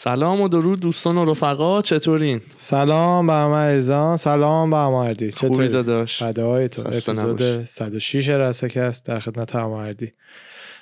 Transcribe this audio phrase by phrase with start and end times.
[0.00, 5.30] سلام و درود دوستان و رفقا چطورین؟ سلام به همه عزیزان سلام به همه اردی
[5.30, 7.66] خوبی داداش فدای تو اپیزود نباشی.
[7.66, 10.12] 106 رسکست در خدمت همه اردی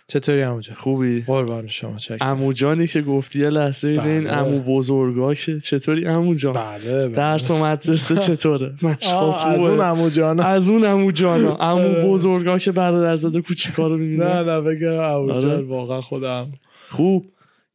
[0.08, 4.32] چطوری همونجا خوبی؟ قربان شما چکر امو جانی که گفتی یه لحظه این بله.
[4.32, 7.16] امو بزرگا که چطوری امو جان؟ بله بله.
[7.16, 12.06] درس و مدرسه چطوره؟ از اون؟ عمو جانا از اون امو جانا امو آره.
[12.06, 15.40] بزرگا که برادر زده کوچیکا رو نه می‌بینن نه بگم عمو آره.
[15.40, 16.46] جان واقعا خودم
[16.88, 17.24] خوب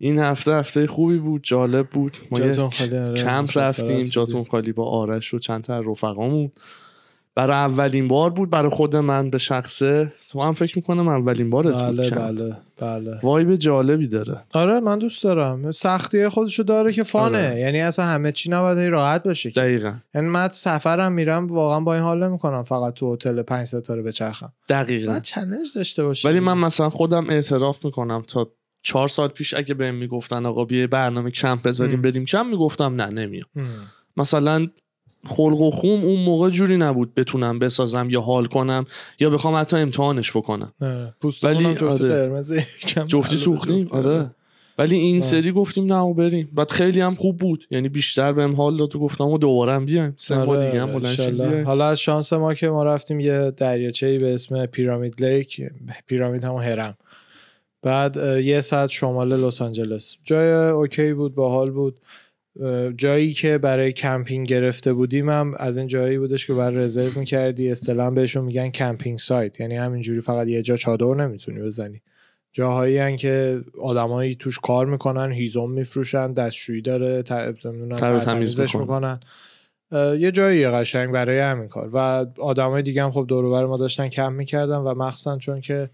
[0.04, 3.16] این هفته هفته خوبی بود جالب بود ما آره.
[3.16, 4.08] کمپ رفتیم.
[4.08, 6.52] جاتون خالی با آرش و چند تا رفقامون
[7.36, 11.74] برای اولین بار بود برای خود من به شخصه تو هم فکر می‌کنم اولین بارت
[11.74, 12.20] بود بله کمپ.
[12.20, 17.60] بله بله وایب جالبی داره آره من دوست دارم سختی خودشو داره که فانه آره.
[17.60, 19.50] یعنی اصلا همه چی نباید راحت باشه.
[19.50, 24.02] دقیقا یعنی من سفرم میرم واقعا با این حال نمی‌کنم فقط تو هتل پنج ستاره
[24.02, 28.48] بچرخم دقیقا بعد چالش داشته باشه ولی من مثلا خودم اعتراف می‌کنم تا
[28.82, 32.02] چهار سال پیش اگه بهم می‌گفتن آقا بیا برنامه کمپ بذاریم م.
[32.02, 33.48] بریم کم می‌گفتم نه نمیام.
[34.18, 34.68] مثلا
[35.26, 38.86] خلق و خوم اون موقع جوری نبود بتونم بسازم یا حال کنم
[39.20, 40.74] یا بخوام حتی امتحانش بکنم
[41.44, 42.66] ولی آره.
[43.08, 43.88] جفتی سوختیم.
[43.92, 44.32] آره
[44.78, 45.22] ولی این آه.
[45.22, 48.96] سری گفتیم نه و بریم بعد خیلی هم خوب بود یعنی بیشتر بهم حال داد
[48.96, 51.66] و گفتم و دوباره هم بیایم سه آره، دیگه هم بلند.
[51.66, 55.62] حالا از شانس ما که ما رفتیم یه دریاچه به اسم Pyramid Lake
[56.08, 56.98] pyramid همون هرم
[57.82, 60.18] بعد یه ساعت شمال لس آنجلس.
[60.24, 62.02] جای okay بود باحال بود.
[62.98, 67.72] جایی که برای کمپینگ گرفته بودیم هم از این جایی بودش که برای رزرو می‌کردی.
[67.72, 69.60] اصطلاحا بهشون میگن camping site.
[69.60, 72.02] یعنی همینجوری فقط یه جا چادر نمی‌تونی بزنی.
[72.54, 77.24] جاهایی هستن که آدمایی توش کار می‌کنن هیزم میفروشن دستشویی داره
[78.26, 79.20] تمیزش می‌کنن.
[80.20, 81.90] یه جایی قشنگ برای همین کار.
[81.94, 85.90] و آدمای دیگه هم خب دور ما داشتن کم می‌کردن و مخصوصا چون که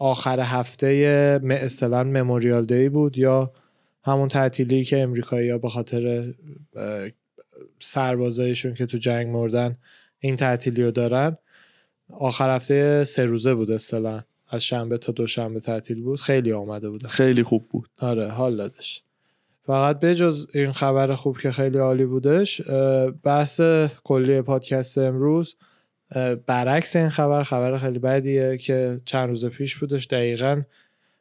[0.00, 3.52] آخر هفته اصطلاحا مموریال دی بود یا
[4.04, 6.34] همون تعطیلی که امریکایی ها به خاطر
[7.80, 9.76] سربازایشون که تو جنگ مردن
[10.18, 11.36] این تعطیلی رو دارن
[12.10, 14.20] آخر هفته سه روزه بود اصطلاحا.
[14.48, 16.20] از شنبه تا دوشنبه تعطیل بود.
[16.20, 17.88] خیلی آمده بودن خیلی خوب بود.
[17.98, 19.02] آره حال دادش.
[19.66, 22.62] فقط بجز این خبر خوب که خیلی عالی بودش
[23.24, 23.60] بحث
[24.04, 25.56] کلی پادکست امروز
[26.46, 30.62] برعکس این خبر خبر خیلی بدیه که چند روز پیش بودش دقیقا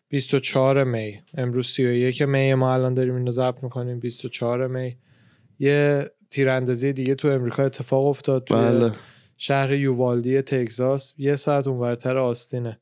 [0.09, 1.22] 24 می.
[1.38, 4.97] امروز 31 می ما الان داریم اینو ضبط می‌کنیم 24 می.
[5.59, 8.91] یه تیراندازی دیگه تو امریکا اتفاق افتاد توی بله.
[9.38, 11.13] شهر یووالدی تگزاس.
[11.17, 12.79] یه ساعت اونورتر آستینه.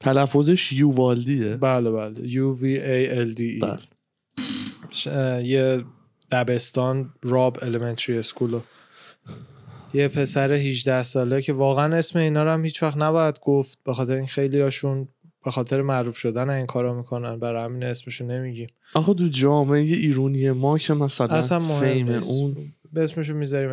[0.00, 2.14] تلفظش یووالدیه؟ بله بله.
[2.52, 3.78] V A L D E بله.
[4.90, 5.06] ش-
[5.46, 5.84] یه
[6.30, 8.60] دبستان راب الیمنتری اسکولو
[9.94, 13.78] یه پسر 18 ساله که واقعا اسم اینا رو هم هیچ وقت نباید گفت.
[13.84, 15.08] به خاطر این خیلی هاشون
[15.44, 17.38] به خاطر معروف شدن این کارا می‌کنن.
[17.38, 18.66] برای همین اسمشو نمیگیم.
[18.94, 22.08] آخه تو جامعه ایرونی ما که مثلا اصلا فیم.
[22.08, 22.56] اون
[22.92, 23.70] به اسمشو می‌ذاریم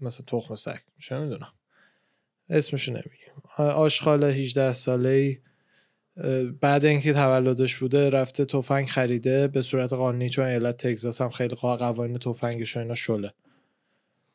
[0.00, 0.78] مثلا تخم سگ.
[1.00, 1.52] چه می‌دونم.
[2.50, 3.12] اسمشو نمیگیم.
[3.58, 5.38] آ- آشغال 18 ساله ای
[6.60, 9.48] بعد اینکه تولدش بوده رفته تفنگ خریده.
[9.48, 13.32] به صورت قانونی چون ایالت تگزاس هم خیلی قوا- قوانین تفنگش و اینا شله.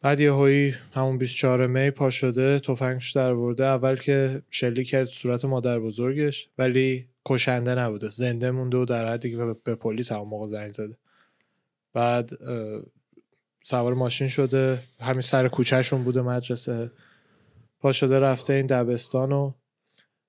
[0.03, 3.66] بعد یه هایی همون 24 می پا شده تفنگش در ورده.
[3.66, 8.09] اول که شلیک کرد صورت مادر بزرگش ولی کشنده نبوده.
[8.09, 10.97] زنده مونده و در حدی که به- پلیس همون موقع زنگ زده.
[11.94, 12.30] بعد
[13.63, 14.80] سوار ماشین شده.
[15.00, 16.92] همین سر کوچهشون بوده مدرسه.
[17.80, 19.53] پا شده رفته این دبستان و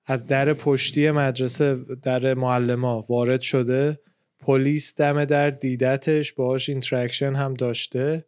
[0.05, 3.99] از در پشتی مدرسه در معلما وارد شده.
[4.39, 8.25] پلیس دم در دیدتش باهاش interaction هم داشته.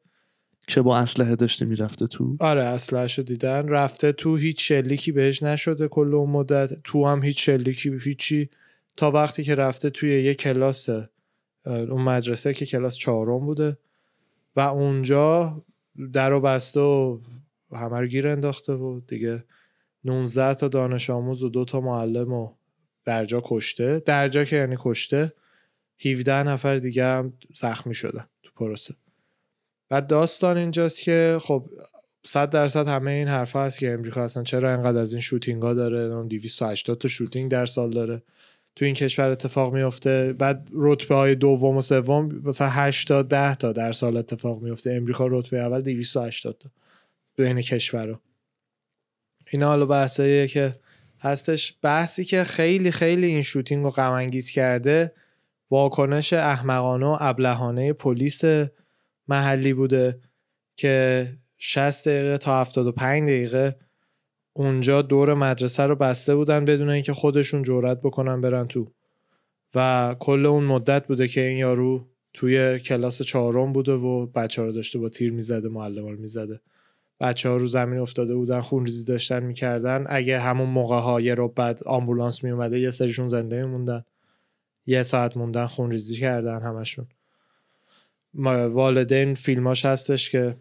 [0.67, 2.38] که با اسلحه داشته می‌رفته تو.
[2.39, 3.67] آره اسلحه‌شو دیدن.
[3.67, 6.69] رفته تو هیچ شلیکی بهش نشده کل اون مدت.
[6.83, 8.50] تو هم هیچ شلیکی هیچی.
[8.97, 10.89] تا وقتی که رفته توی یه کلاس
[11.66, 13.77] اون مدرسه که کلاس چهارم بوده.
[14.56, 15.62] و اونجا
[16.13, 17.19] در و بسته و
[17.71, 19.44] همه رو گیر انداخته و دیگه
[20.03, 22.53] 19 تا دانش آموز و دو تا معلم و
[23.06, 24.00] درجا کشته.
[24.06, 25.33] درجا که یعنی کشته
[26.06, 28.95] 17 نفر دیگه هم زخمی شدن تو پروسه.
[29.89, 31.69] بعد داستان اینجاست که خب
[32.25, 35.74] صد درصد همه این حرف هست که امریکا اصلا چرا اینقدر از این شوتینگ ها
[35.74, 38.22] داره نمی‌دونم 280 تا شوتینگ در سال داره.
[38.75, 43.56] تو این کشور اتفاق میفته بعد رتبه های دوم و سوم مثلا 8 تا 10
[43.56, 46.69] تا در سال اتفاق میفته امریکا رتبه اول 280 تا
[47.38, 48.19] بین کشورها.
[49.51, 50.75] اینا حالا بحثاییه که
[51.19, 51.75] هستش.
[51.81, 55.13] بحثی که خیلی خیلی این شوتینگ رو غم کرده
[55.72, 58.44] واکنش احمقانه و ابلهانه پلیس
[59.27, 60.19] محلی بوده
[60.75, 61.27] که
[61.57, 63.75] 60 دقیقه تا 75 دقیقه
[64.53, 68.91] اونجا دور مدرسه رو بسته بودن بدون اینکه خودشون جرأت بکنن برن تو.
[69.75, 74.68] و کل اون مدت بوده که این یارو توی کلاس چهارم بوده و بچه ها
[74.68, 76.59] رو داشته با تیر می‌زده معلم رو می‌زده.
[77.19, 80.06] بچه ها رو زمین افتاده بودن خونریزی داشتن می‌کردن.
[80.07, 84.03] اگه همون موقع ها یه رو بعد آمبولانس میومده یه سریشون زنده موندن.
[84.85, 87.07] یه ساعت موندن خونریزی کردن همشون.
[88.38, 90.56] والدین فیلماش هستش که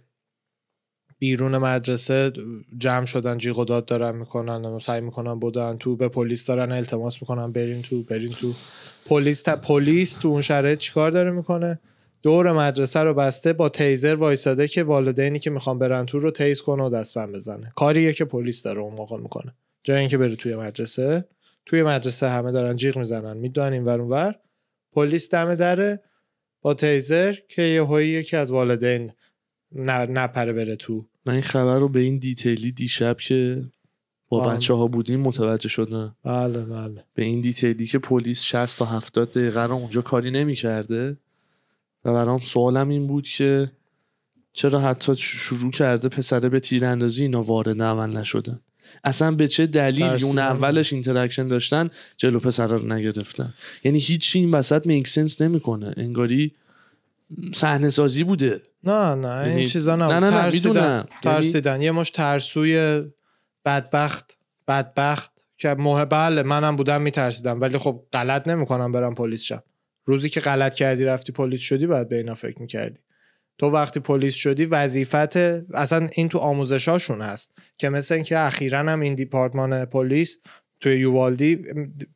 [1.19, 2.32] بیرون مدرسه
[2.78, 6.73] جمع شدن جیغ و داد دارن می‌کنن و سعی می‌کنن بودن تو به پلیس دارن
[6.73, 8.52] التماس می‌کنن برین تو برین تو.
[9.06, 9.56] پلیس تا...
[9.56, 11.81] پلیس تو اون شرایط چیکار داره می‌کنه؟
[12.23, 16.62] دور مدرسه رو بسته با تیزر وایساده که والدینی که می‌خوان برن تو رو تیز
[16.62, 17.72] کنه و دستبند بزنه.
[17.76, 19.55] کاریه که پلیس داره اون موقع می‌کنه.
[19.84, 21.25] جای اینکه بره توی مدرسه.
[21.67, 24.34] توی مدرسه همه دارن جیغ می‌زنن می‌دونن این ور ور
[24.93, 26.00] پلیس دم دره.
[26.66, 29.12] با تیزر که یه هایی یکی از والدین
[29.72, 31.06] نپره بره تو.
[31.26, 33.64] من این خبر رو به این detail ی دیشب که
[34.28, 34.54] با بله.
[34.54, 36.16] بچه ها بودیم متوجه شدم.
[36.24, 37.04] بله بله.
[37.14, 41.16] به این detail ی که پلیس 60 تا 70 دقیقه رو اونجا کاری نمی‌کرده.
[42.04, 43.72] و برام سوالم این بود که
[44.52, 48.60] چرا حتی شروع کرده پسره به تیراندازی اینا وارد عمل نشدن
[49.04, 50.38] اصلا به چه دلیلی اون.
[50.38, 53.54] اولش interaction داشتن جلو پسره رو نگرفتن؟
[53.84, 55.94] یعنی هیچی این وسط میک سنس نمی‌کنه.
[55.96, 56.52] انگاری
[57.54, 58.62] صحنه سازی بوده.
[58.84, 60.84] نه نه این یعنی- چیزا نه نه، نه، نه، ترسیدن.
[60.84, 61.82] یعنی- ترسیدن.
[61.82, 63.02] یه مش ترسوی
[63.64, 64.36] بدبخت
[64.68, 69.62] بدبخت که مه بله منم بودم میترسیدم ولی خب غلط نمی‌کنم برم پلیس شم.
[70.04, 73.00] روزی که غلط کردی رفتی پلیس شدی باید به اینا فکر می‌کردی.
[73.58, 79.00] تو وقتی پلیس شدی وظیفت اصلا این تو آموزشاشون هست که مثل اینکه اخیرا هم
[79.00, 80.38] این دیپارتمان پلیس
[80.81, 81.58] توی یووالدی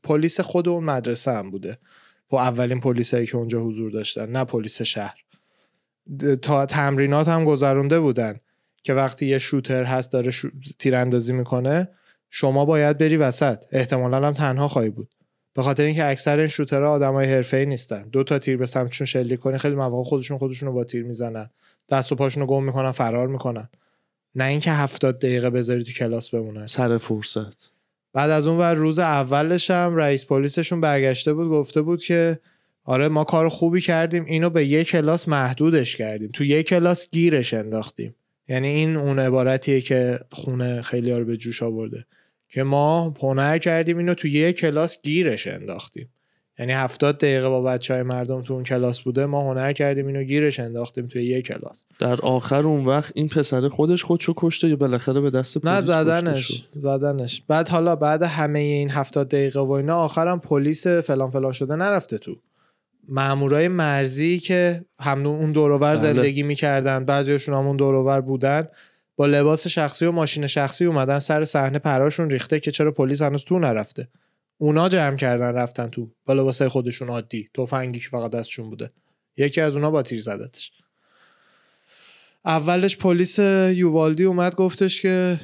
[0.02, 1.78] پلیس خود اون مدرسه هم بوده.
[2.28, 5.16] با اولین پلیسایی که اونجا حضور داشتن نه پلیس شهر.
[6.42, 8.40] تا تمرینات هم گذرونده بودن
[8.82, 10.48] که وقتی یه شوتر هست داره شو...
[10.78, 11.88] تیراندازی می‌کنه
[12.30, 13.64] شما باید بری وسط.
[13.72, 15.14] احتمالا هم تنها خواهی بود.
[15.54, 18.08] به خاطر اینکه اکثر این شوترها آدمای حرفه‌ای نیستن.
[18.08, 21.50] دو تا تیر به سمتشون شلیک کنی خیلی مواقع خودشون خودشون رو با تیر می‌زنن.
[21.88, 23.68] دست و پاشون رو گم می‌کنن فرار می‌کنن.
[24.34, 27.70] نه اینکه هفتاد دقیقه بذاری تو کلاس بمونن سر فرصت.
[28.12, 32.38] بعد از اون ور روز اولش هم رئیس پلیسشون برگشته بود گفته بود که
[32.84, 36.30] آره ما کار خوبی کردیم اینو به یک کلاس محدودش کردیم.
[36.32, 38.14] تو یک کلاس گیرش انداختیم.
[38.48, 42.06] یعنی این اون عبارتیه که خونه خیلی رو به جوش آورده.
[42.50, 46.08] که ما هنر کردیم اینو تو یک کلاس گیرش انداختیم
[46.60, 50.22] یعنی هفتاد دقیقه با بچه های مردم تو اون کلاس بوده ما هنر کردیم اینو
[50.22, 54.76] گیرش انداختیم توی یک کلاس در آخر اون وقت این پسر خودش خودشو کشته یا
[54.76, 59.60] بالاخره به دست نه پلیس کشته زدنش؟ زدنش بعد حالا بعد همه این هفتاد دقیقه
[59.60, 62.36] و اینا آخرم پلیس فلان فلان شده نرفته تو
[63.08, 65.96] مامورای مرزی که هم اون دوروور بله.
[65.96, 68.68] زندگی می‌کردن بعضیشون هم اون دوروور بودن
[69.20, 73.44] با لباس شخصی و ماشین شخصی اومدن سر صحنه پراشون ریخته که چرا پلیس هنوز
[73.44, 74.08] تو نرفته.
[74.58, 76.10] اونا جمع کردن رفتن تو.
[76.26, 77.48] با لباسای خودشون عادی.
[77.54, 78.90] تفنگی که فقط دستشون بوده.
[79.36, 80.72] یکی از اونا با تیر زدتش.
[82.44, 83.38] اولش پلیس
[83.74, 85.40] یووالدی اومد گفتش که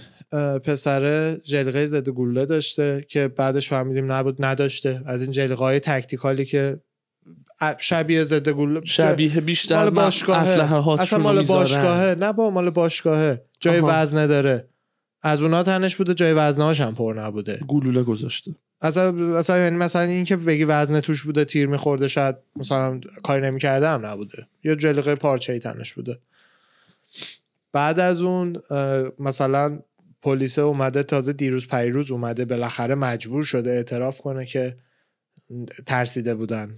[0.64, 5.02] پسره جلقه ضد گلوله داشته که بعدش فهمیدیم نبود نداشته.
[5.06, 6.80] از این جلقه های تکتیکالی که
[7.78, 10.34] شبیه ضد گلوله شبیه بیشتر مال هاتشون
[10.98, 11.42] اصلا مال.
[11.42, 12.14] باشگاهه.
[12.14, 13.42] نه با مال باشگاهه.
[13.60, 13.88] جای آها.
[13.92, 14.68] وزنه داره.
[15.22, 17.60] از اونا تنش بوده جای وزنهاش هم پر نبوده.
[17.68, 18.54] گلوله گذاشته.
[18.80, 23.46] اصلا اصلا یعنی مثلا این که بگی وزنه توش بوده تیر میخورده شاید مثلا کاری
[23.46, 24.46] نمی‌کرده هم نبوده.
[24.64, 26.18] یه جلقه پارچه ای تنش بوده.
[27.72, 28.62] بعد از اون
[29.18, 29.78] مثلا
[30.22, 34.76] پلیس اومده تازه دیروز پیروز اومده بالاخره مجبور شده اعتراف کنه که
[35.86, 36.76] ترسیده بودن.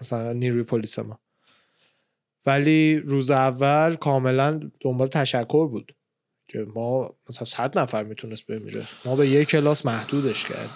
[0.00, 1.18] مثلا نیروی پلیس ما.
[2.46, 5.94] ولی روز اول کاملا دنبال تشکر بود
[6.48, 8.84] که ما مثلا صد نفر می‌تونست بمیره.
[9.04, 10.70] ما به یک کلاس محدودش کردیم.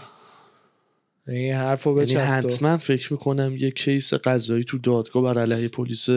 [1.29, 6.09] این حرف رو یعنی حتما فکر می‌کنم یه کیس قضایی تو دادگاه بر علیه پلیس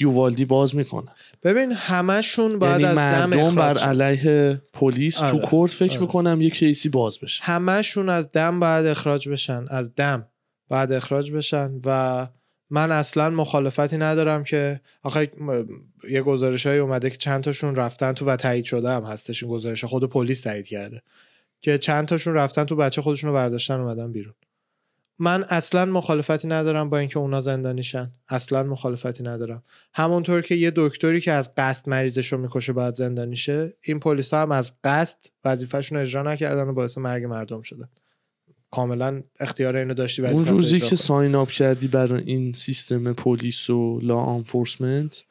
[0.00, 1.08] یووالدی باز می‌کنه.
[1.42, 3.78] ببین همشون باید یعنی از دم مردم بر.
[3.78, 6.00] علیه پلیس تو آره، کورت فکر آره.
[6.00, 7.44] می‌کنم یه کیسی باز بشه.
[7.44, 10.28] همشون از دم باید اخراج بشن از دم.
[10.72, 11.80] باید اخراج بشن.
[11.84, 12.26] و
[12.70, 15.30] من اصلا مخالفتی ندارم که آخه
[16.10, 19.52] یه گزارش های اومده که چند تاشون رفتن تو و تایید شده هم هستش این
[19.52, 19.84] گزارش.
[19.84, 21.02] خود پلیس تایید کرده.
[21.60, 24.34] که چند تاشون رفتن تو بچه خودشون رو برداشتن اومدن بیرون.
[25.18, 29.62] من اصلا مخالفتی ندارم با اینکه اونا زندانیشن اصلا مخالفتی ندارم.
[29.94, 34.52] همونطور که یه دکتری که از قصد مریضش رو می‌کشه باید زندانیشه این پلیس هم
[34.52, 37.88] از قصد وظیفهشون اجرا نکردن و باعث مرگ مردم شدن.
[38.72, 40.96] کاملا اختیار اینو داشتی اون روزی که.
[40.96, 45.24] ساین اپ کردی برای این سیستم پلیس و لا آنفورسمنت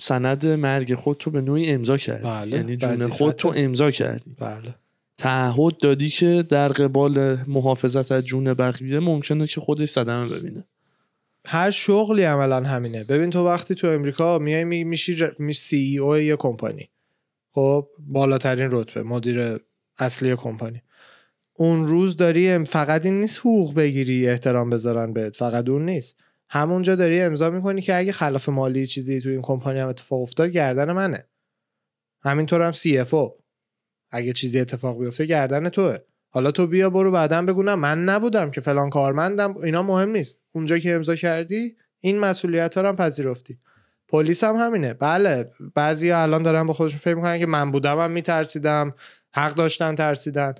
[0.00, 2.24] سند مرگ خود رو به نوعی امضا کردی.
[2.24, 3.08] بله، یعنی جون.
[3.08, 4.36] خود تو امضا کردی.
[4.38, 4.74] بله.
[5.18, 10.64] تعهد دادی که در قبال محافظت از جون بقیه ممکنه که خودش صدمه ببینه.
[11.46, 13.04] هر شغلی عملا همینه.
[13.04, 16.88] ببین تو وقتی تو امریکا میای می- میشی ر- میشی سی ای او یه کمپانی.
[17.52, 19.58] خب بالاترین رتبه مدیر
[19.98, 20.82] اصلی کمپانی.
[21.60, 25.36] اون روز داری فقط این نیست حقوق بگیری احترام بذارن بهت.
[25.36, 26.16] فقط اون نیست.
[26.48, 30.50] همونجا داری امضا می‌کنی که اگه خلاف مالی چیزی تو این کمپانی هم اتفاق افتاد
[30.50, 31.24] گردن منه.
[32.22, 33.34] همینطور هم سی اف او
[34.10, 35.98] اگه چیزی اتفاق بیفته گردن توه.
[36.28, 39.56] حالا تو بیا برو بعدا بگو نه من نبودم که فلان کارمندم.
[39.56, 40.38] اینا مهم نیست.
[40.52, 43.58] اونجا که امضا کردی این مسئولیت ها رو هم پذیرفتی.
[44.08, 44.94] پلیس هم همینه.
[44.94, 48.94] بله بعضی الان دارن با خودشون فکر می‌کنن که من بودم هم میترسیدم
[49.32, 50.54] حق داشتن ترسیدن.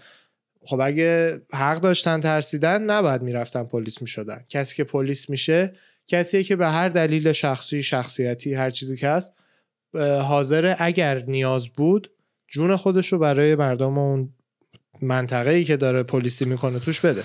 [0.65, 4.45] خب اگه حق داشتن ترسیدن نباید می‌رفتن پلیس می‌شدن.
[4.49, 5.73] کسی که پلیس میشه
[6.07, 9.33] کسیه که به هر دلیل شخصی شخصیتی هر چیزی که هست
[10.23, 12.11] حاضر اگر نیاز بود
[12.49, 14.29] جون خودش رو برای مردم اون
[15.03, 17.23] منطقه ای که داره پلیسی می‌کنه توش بده.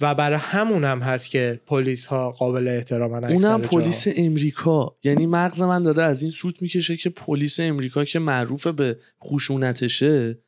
[0.00, 3.62] و برای همون هم هست که پلیس ها قابل احترامن اونم.
[3.62, 4.96] پلیس امریکا.
[5.04, 10.38] یعنی مغز من داره از این سوت می‌کشه که پلیس امریکا که معروف به خشونتشه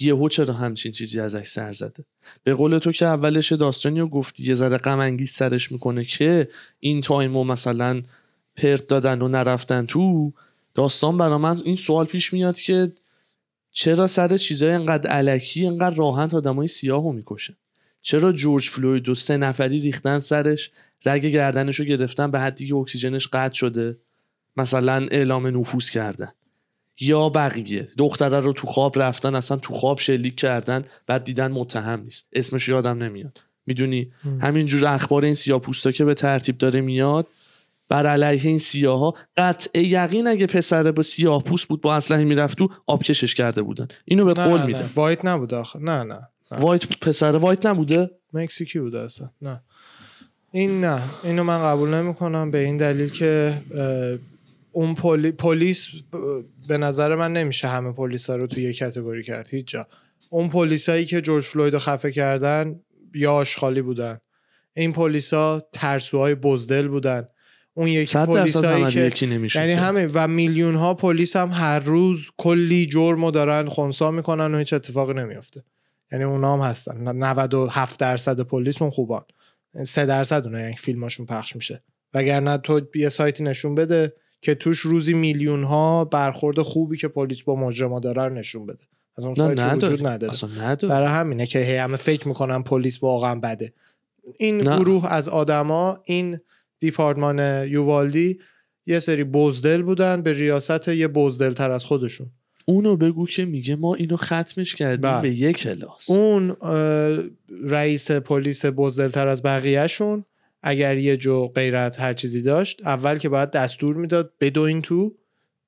[0.00, 2.04] یهو چرا همچین چیزی ازش سر زده؟
[2.42, 6.48] به قول تو که اولش داستانی رو گفتی یه ذره غم انگیز سرش می‌کنه که
[6.80, 8.02] این time و مثلا
[8.56, 10.32] پرت دادن و نرفتن تو.
[10.74, 12.92] داستان برا من این سوال پیش میاد که
[13.72, 17.56] چرا سر چیزای انقدر الکی انقدر راحت آدمای سیاهو می‌کشه؟
[18.02, 20.70] چرا جورج فلوید و سه نفری ریختن سرش
[21.04, 23.96] رگ گردنش رو گرفتن به حدی که اکسیژنش قطع شده؟
[24.56, 26.32] مثلا اعلام نفوذ کردن.
[27.00, 27.88] یا بقیه.
[27.98, 32.26] دختره رو تو خواب رفتن اصلا تو خواب شلیک کردن بعد دیدن متهم نیست.
[32.32, 33.40] اسمش یادم نمیاد.
[33.66, 34.38] می‌دونی؟ هم.
[34.40, 37.26] همینجور اخبار این سیاپوستا که به ترتیب داره میاد
[37.88, 42.58] بر علیه این سیاها قطع یقین اگه پسر با سیاه پوست بود با اسلحه می‌رفت
[42.58, 43.88] تو آبکشش کرده بودن.
[44.04, 45.78] اینو به نه قول نه میدم white نبود آخه.
[45.78, 46.18] نه نه
[46.52, 46.58] نه.
[46.58, 49.30] white پسر white نبوده؟ مکزیکی بوده اصلا.
[49.42, 49.60] نه.
[50.52, 51.02] این نه.
[51.24, 53.62] اینو من قبول نمی کنم به این دلیل که
[54.72, 55.30] اون پلی...
[55.30, 55.88] پلیس
[56.68, 59.86] به نظر من نمیشه همه پلیس ها رو توی یک category کرد هیچ جا
[60.30, 62.80] اون پلیسایی که جورج فلوید رو خفه کردن
[63.14, 64.18] یا آشغالی بودن.
[64.76, 67.28] این پلیسا ترسوهای بزدل بودن.
[67.74, 69.72] اون یکی پلیسایی که یکی نمیشه یعنی.
[69.72, 74.72] همه و میلیون ها پلیس هم هر روز کلی جرم دارن خونسا می‌کنن و هیچ
[74.72, 75.64] اتفاقی نمیافته.
[76.12, 77.08] یعنی اونا هم هستن.
[77.08, 79.24] ن- 97 درصد پلیس اون خوبان.
[79.86, 81.82] 3 درصد اونا یعنی فیلماشون پخش میشه.
[82.14, 84.12] وگرنه تو یه سایتی نشون بده
[84.44, 88.84] که توش روزی میلیون ها برخورد خوبی که پلیس با مجرما داره رو نشون بده.
[89.18, 89.94] از اون نه سایت که نداره.
[89.94, 90.32] وجود نداره.
[90.32, 90.94] اصلا نداره.
[90.94, 93.72] برای همینه که هی همه فکر می‌کنن پلیس واقعا بده.
[94.38, 94.78] این نه.
[94.78, 96.40] گروه از آدما این
[96.80, 98.38] دیپارتمان یووالدی
[98.86, 102.26] یه سری بزدل بودن به ریاست یه بزدل تر از خودشون.
[102.66, 105.22] اونو بگو که میگه ما اینو ختمش کردیم بله.
[105.22, 106.10] به یک کلاس.
[106.10, 106.56] اون
[107.64, 110.24] رئیس پلیس بزدل تر از بقیهشون
[110.66, 115.16] اگر یه جو غیرت هر چیزی داشت اول که باید دستور می‌داد بدوین تو.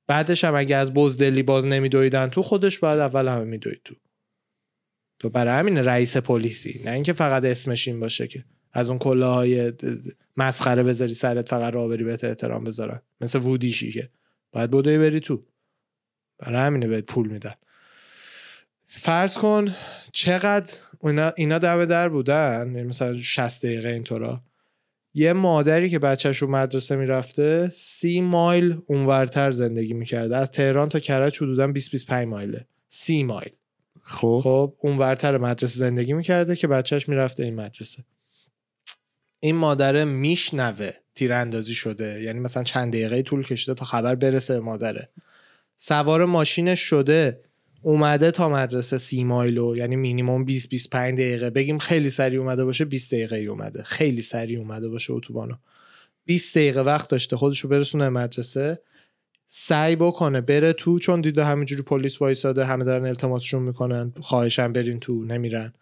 [0.07, 3.95] بعدش هم اگه از بزدلی باز نمیدویدن تو خودش باید اول همه میدوید تو.
[5.19, 9.73] تو برای همین رئیس پلیسی نه اینکه فقط اسمش این باشه که از اون کلاهای
[10.37, 13.03] مسخره بذاری سرت فقط راه بری بهت احترام بذارن.
[13.21, 14.11] مثل وودیشی که
[14.53, 15.45] باید بدوی بری تو.
[16.39, 17.55] برای همینه بهت پول میدن.
[18.89, 19.75] فرض کن
[20.13, 24.43] چقدر اینا, اینا دم در بودن یعنی مثلا 60 دقیقه اینطورا.
[25.19, 30.37] یه مادری که بچهش رو مدرسه می‌رفته سی مایل اونورتر زندگی می‌کرده.
[30.37, 32.67] از تهران تا کرج حدودا 20 25 مایله.
[32.89, 33.53] سی مایل.
[34.03, 34.41] خب.
[34.43, 38.05] خب اونورتر مدرسه زندگی می‌کرده که بچهش می‌رفته این مدرسه.
[39.41, 42.23] این مادره میشنوه تیراندازی شده.
[42.23, 45.09] یعنی مثلا چند دقیقه طول کشیده تا خبر برسه به مادره.
[45.77, 47.41] سوار ماشینش شده.
[47.87, 51.51] اومده تا مدرسه سی مایلو یعنی مینیمم 20 25 دقیقه.
[51.51, 53.83] بگیم خیلی سریع اومده باشه 20 دقیقه ای اومده.
[53.83, 55.55] خیلی سریع اومده باشه اتوبانو.
[56.25, 58.79] 20 دقیقه وقت داشته خودش رو برسونه مدرسه.
[59.49, 65.01] سعی بکنه بره تو چون دیده همینجوری پلیس وایساده همه دارن التماسشون می‌کنن خواهشن برین
[65.01, 65.73] تو نمیرن.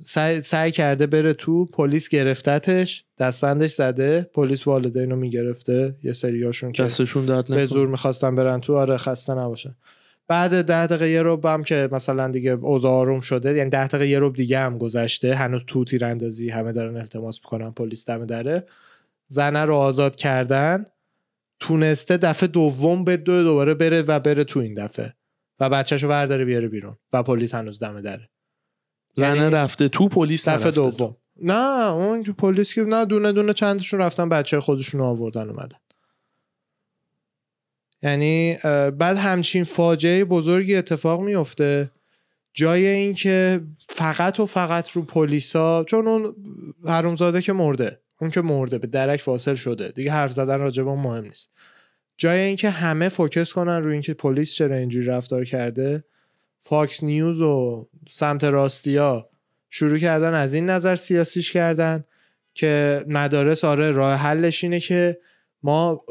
[0.00, 6.72] سعی, سعی کرده بره تو پلیس گرفتتش دستبندش زده پلیس والدین رو می‌گرفته یه سریاشون
[6.72, 9.74] که دستشون به زور می‌خواستن برن تو آره خسته نباشن.
[10.28, 14.08] بعد ده دقیقه یه رب هم که مثلا دیگه اوضاع آروم شده یعنی ده دقیقه
[14.08, 18.66] یه رب دیگه هم گذشته هنوز تو تیراندازی همه دارن التماس می‌کنن پلیس دم دره.
[19.28, 20.86] زنه رو آزاد کردن.
[21.60, 25.14] تونسته دفعه دوم به دو دوباره بره و بره تو این دفعه.
[25.60, 28.28] و بچهش رو ورداره بیاره بیرون و پلیس هنوز دم دره.
[29.14, 30.70] زنه یعنی رفته تو پلیس دفعه.
[30.70, 31.16] دوم.
[31.42, 35.78] نه اون پلیس که نه دونه دونه چندشون رفتن بچه خودشون رو آوردن اومدن.
[38.02, 38.56] یعنی
[38.98, 41.90] بعد همچین فاجعه بزرگی اتفاق میفته
[42.54, 46.34] جای اینکه فقط و فقط رو پلیسا چون اون
[46.84, 49.88] حرومزاده که مرده اون که مرده به درک واصل شده.
[49.88, 51.50] دیگه حرف زدن راجع به اون مهم نیست.
[52.16, 56.04] جای اینکه همه focus کنن روی اینکه پلیس چرا اینجوری رفتار کرده
[56.60, 59.28] فاکس نیوز و سمت راستیا
[59.70, 62.04] شروع کردن از این نظر سیاسیش کردن
[62.54, 65.18] که مدارس آره راه حلش اینه که
[65.62, 66.04] ما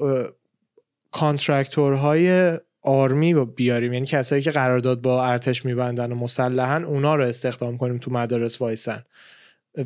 [1.15, 3.93] contractor های army بیاریم.
[3.93, 8.61] یعنی کسایی که قرارداد با ارتش میبندن و مسلحن اونا رو استخدام کنیم تو مدارس
[8.61, 9.03] وایسن.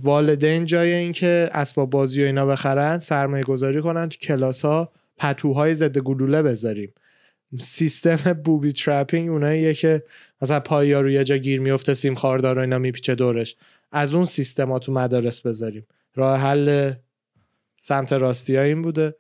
[0.04, 5.76] والدین جای اینکه اسباب بازی و اینا بخرن سرمایه گذاری کنن تو کلاس ها پتوهای
[5.76, 6.94] ضد گلوله بذاریم.
[7.60, 10.04] سیستم booby trapping اوناییه که
[10.42, 13.56] مثلا پایا روی یه جا گیر میفته سیم خاردار و اینا میپیچه دورش.
[13.92, 15.88] از اون سیستما تو مدارس بذاریم.
[16.16, 16.94] راه حل
[17.82, 19.16] سمت راستی ها این بوده.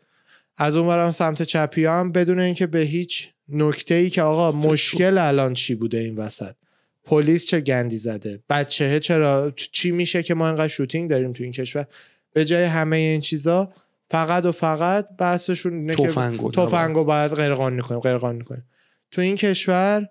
[0.61, 5.17] از اون برم سمت چپی هم بدون اینکه به هیچ نکته ای که آقا مشکل
[5.17, 6.55] الان چی بوده این وسط؟
[7.03, 11.51] پلیس چه گندی زده؟ بچه چرا؟ چی میشه که ما اینقدر شوتینگ داریم تو این
[11.51, 11.87] کشور؟
[12.33, 13.73] به جای همه این چیزا
[14.07, 16.07] فقط و فقط بحثشون اینه که
[16.53, 18.65] تفنگو باید غیر قانونی کنیم غیر قانونی کنیم
[19.11, 20.09] تو این کشور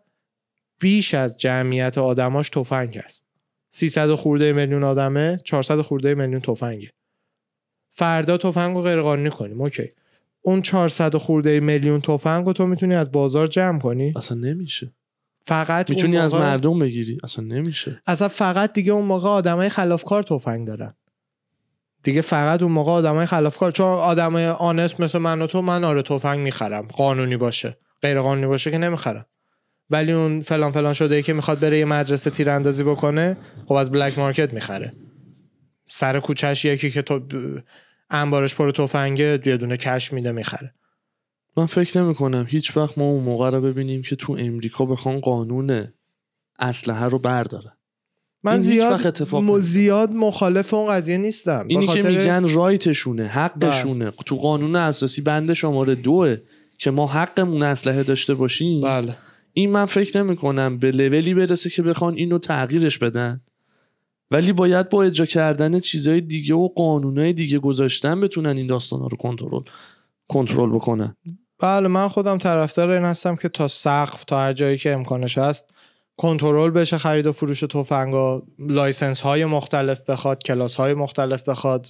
[0.81, 3.25] بیش از جمعیت آدماش تفنگ هست.
[3.71, 6.90] 300 خورده میلیون آدمه 400 خورده میلیون تفنگه.
[7.90, 9.93] فردا تفنگ رو غیر قانونی کنیم اوکی.
[10.49, 14.93] اون 400 خورده میلیون تفنگ رو تو می‌تونی از بازار جمع کنی؟ اصلا نمیشه.
[15.45, 17.19] فقط می‌تونی از مردم بگیری.
[17.25, 18.02] اصلا نمیشه.
[18.07, 20.95] اصلا فقط دیگه اون موقع آدمای خلافکار تفنگ دارن.
[22.02, 26.02] دیگه فقط اون موقع آدمای خلافکار چون آدمای آنست مثل من و تو من آره
[26.02, 26.88] تفنگ می‌خرم.
[26.88, 27.78] قانونی باشه.
[28.02, 29.26] غیر قانونی باشه که نمی‌خرم.
[29.90, 33.37] ولی اون فلان فلان شده ای که می‌خواد بره یه مدرسه تیراندازی بکنه
[33.67, 34.93] خب از بلک مارکت می‌خره.
[35.88, 37.21] سر کوچش یکی که تو
[38.10, 40.74] انبارش پر تفنگه یه دونه کش میده می‌خره.
[41.56, 45.20] من فکر نمی کنم هیچ وقت ما اون موقع رو ببینیم که تو امریکا بخوان
[45.20, 45.84] قانون
[46.58, 47.73] اسلحه رو برداره
[48.42, 51.64] من زیاد اتفاق زیاد مخالف اون قضیه نیستم.
[51.68, 54.04] اینی که میگن رایتشونه حقشونه.
[54.04, 54.25] بله.
[54.26, 56.36] تو قانون اساسی بند شماره دوه
[56.78, 58.80] که ما حقمون اسلحه داشته باشیم.
[58.80, 59.16] بله.
[59.52, 63.40] این من فکر نمی کنم به لولی برسه که بخوان اینو تغییرش بدن.
[64.30, 69.17] ولی باید با اجرا کردن چیزهای دیگه و قانونهای دیگه گذاشتن بتونن این داستانا رو
[69.17, 69.62] کنترل
[70.28, 71.17] کنترل بکنن.
[71.58, 75.71] بله من خودم طرفدار این هستم که تا سقف تا هر جایی که امکانش هست
[76.17, 81.88] کنترل بشه خرید و فروش تفنگا license های مختلف بخواد کلاس های مختلف بخواد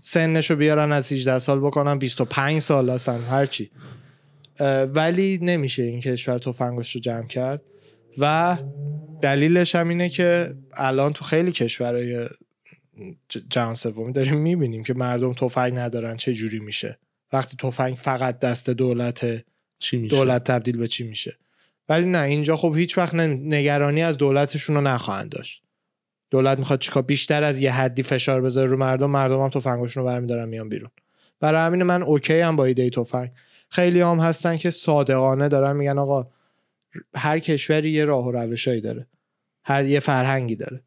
[0.00, 3.70] سنش رو بیارن از 18 سال بکنن 25 سال اصلا هرچی.
[4.94, 7.62] ولی نمیشه این کشور تفنگش رو جمع کرد.
[8.18, 8.56] و
[9.22, 12.28] دلیلش هم اینه که الان تو خیلی کشورهای
[13.50, 16.98] جهان سومی داریم می‌بینیم که مردم تفنگ ندارن چه جوری میشه.
[17.32, 19.44] وقتی تفنگ فقط دست دولت
[19.78, 21.38] چی میشه؟ دولت تبدیل به چی میشه.
[21.88, 25.62] ولی نه اینجا خب هیچ وقت نگرانی از دولتشون رو نخواهند داشت.
[26.30, 30.08] دولت می‌خواد چیکار بیشتر از یه حدی فشار بذاره رو مردم مردم هم تفنگشون رو
[30.08, 30.90] برمیدارن میان بیرون.
[31.40, 33.30] برای همین من اوکی هم با ایده تفنگ.
[33.68, 36.26] خیلی هم هستن که صادقانه دارن میگن آقا
[37.14, 39.06] هر کشوری یه راه و روشایی داره.
[39.64, 40.82] هر یه فرهنگی داره.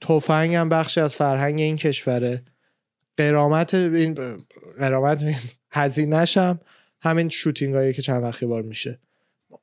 [0.00, 2.42] تفنگ هم بخشی از فرهنگ این کشوره.
[3.16, 4.18] قرامت این
[4.78, 5.24] قرامت
[5.70, 6.60] هزینهش هم
[7.00, 9.00] همین شوتینگ هایی که چند وقتی بار میشه.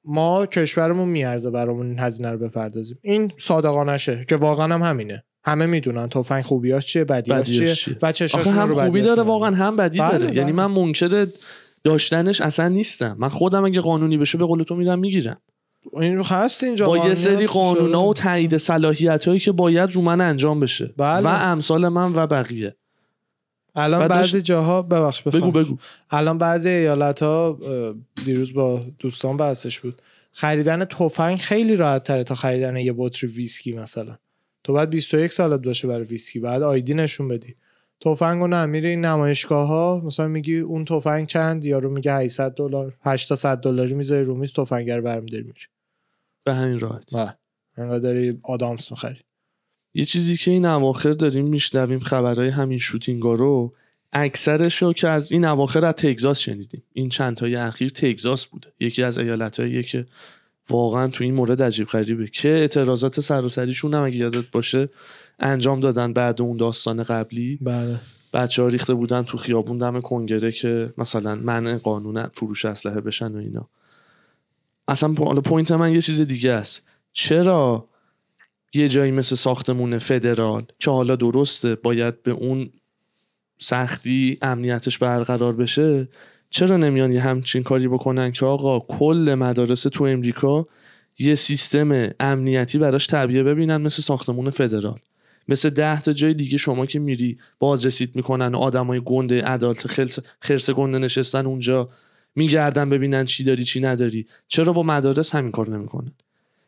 [0.06, 3.00] ما کشورمون میارزه برامون این هزینه رو بپردازیم.
[3.02, 5.24] این صادقانشه که واقعا هم همینه.
[5.46, 7.98] همه می‌دونن تفنگ خوبیاش چیه بدیاش چیه, چیه.
[8.02, 8.14] و
[8.52, 10.36] هم خوبی داره واقعا هم بدی بله داره.
[10.36, 10.68] یعنی بله.
[10.68, 11.28] من منکر
[11.84, 13.16] داشتنش اصلا نیستم.
[13.20, 15.42] من خودم اگه قانونی بشه به قول تو میرم می‌گیرم.
[15.94, 20.22] این هست اینجا با یه سری قانونا و تایید صلاحیت هایی که باید رو من
[20.22, 20.94] انجام بشه.
[20.98, 21.24] بله.
[21.24, 22.76] و امثال من و بقیه.
[23.76, 25.78] الان بعضی جاها ببخش بگو بگو.
[26.10, 27.60] الان بعضی ایالت ها
[28.26, 30.02] دیروز با دوستان بحثش بود.
[30.32, 34.18] خریدن تفنگ خیلی راحت تره تا خریدن یه بطری ویسکی مثلا.
[34.64, 37.56] تو بعد 21 سالت باشه برای ویسکی بعد آیدی نشون بدی.
[38.02, 42.52] تفنگ و نه میری این نمایشگاه ها مثلا میگی اون تفنگ چند؟ یارو میگه 800
[42.52, 45.60] دلار 800 دلاری می‌ذاری رو میز تفنگر برمیداری میری
[46.44, 47.38] به همین راحت نه
[47.78, 49.20] انقدر داری آدامس می‌خری.
[49.94, 53.74] یه چیزی که این اواخر داریم میشنویم خبرهای همین شوتینگا رو
[54.14, 56.84] اکثرش رو که از این اواخر از تگزاس شنیدیم.
[56.94, 58.68] این چند تای اخیر تگزاس بوده.
[58.80, 60.06] یکی از ایالتهایی که
[60.70, 62.28] واقعا تو این مورد عجیب غریبه.
[62.28, 64.90] که اعتراضات سر و سریشون هم اگه یادت باشه
[65.40, 67.60] انجام دادن بعد اون داستان قبلی.
[67.62, 68.00] بله.
[68.34, 73.32] بچه ها ریخته بودن تو خیابون دم کنگره که مثلا منع قانون فروش اسلحه بشن
[73.32, 73.70] و اینا.
[74.88, 76.84] اصلا point من یه چیز دیگه است.
[77.14, 77.90] چرا
[78.74, 82.70] یه جایی مثل ساختمون فدرال که حالا درسته باید به اون
[83.58, 86.08] سختی امنیتش برقرار بشه
[86.50, 90.68] چرا نمیان یه همچین کاری بکنن که آقا کل مدارس تو امریکا
[91.20, 95.00] یه سیستم امنیتی براش تعبیه ببینن مثل ساختمون فدرال؟
[95.48, 99.88] مثل ده تا جای دیگه شما که میری بازرسیت می‌کنن آدمای گنده عدالت
[100.40, 101.90] خرس گنده نشستن اونجا.
[102.36, 104.26] میگردن ببینن چی داری چی نداری.
[104.48, 106.12] چرا با مدارس همین کار نمی‌کنن؟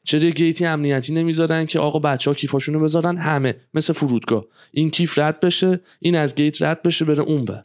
[0.04, 4.46] چرا یه گیتی امنیتی نمی‌ذارن که آقا بچه ها کیفاشونو بذارن؟ همه مثل فرودگاه.
[4.72, 7.64] این کیف رد بشه این از گیت رد بشه بره اون بر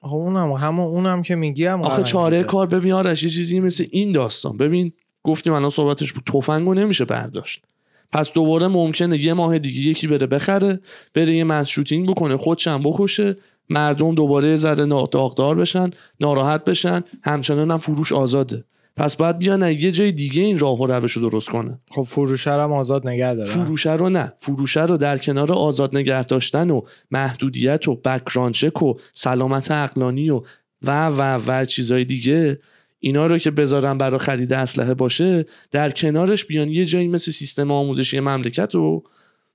[0.00, 2.42] آخه اونم همون اونم که میگی هم آخه چاره.
[2.42, 4.56] کار ببین آرش یه چیزی مثل این داستان.
[4.56, 6.24] ببین گفتیم الان صحبتش بود.
[6.24, 7.64] تفنگو نمیشه برداشت.
[8.12, 10.80] پس دوباره ممکنه یه ماه دیگه یکی بره بخره
[11.14, 13.36] بره یه مس شوتینگ بکنه خودشم بکشه
[13.70, 18.64] مردم دوباره ذره داغدار بشن ناراحت بشن همچنان هم فروش آزاده.
[18.96, 21.80] پس باید بیان یه جای دیگه این راه و روش رو درست کنن.
[21.90, 24.32] خب فروشه رو هم آزاد نگه داره فروشه رو نه.
[24.38, 30.30] فروشه رو در کنار آزاد نگه داشتن و محدودیت و بکران چک و سلامت عقلانی
[30.30, 30.42] و
[30.82, 32.58] و و و چیزای دیگه
[33.00, 37.70] اینا رو که بذارن برای خرید اسلحه باشه در کنارش بیان یه جایی مثل سیستم
[37.70, 39.02] آموزشی مملکت و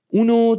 [0.08, 0.56] اونو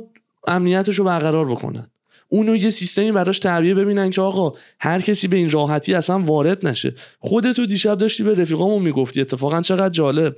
[0.48, 1.88] امنیتش رو برقرار بکنن.
[2.30, 6.68] اونو یه سیستمی براش تعبیه ببینن که آقا هر کسی به این راحتی اصلا وارد
[6.68, 6.96] نشه.
[7.20, 10.36] خودتو دیشب داشتی به رفیقامون می‌گفتی اتفاقا چقدر جالب.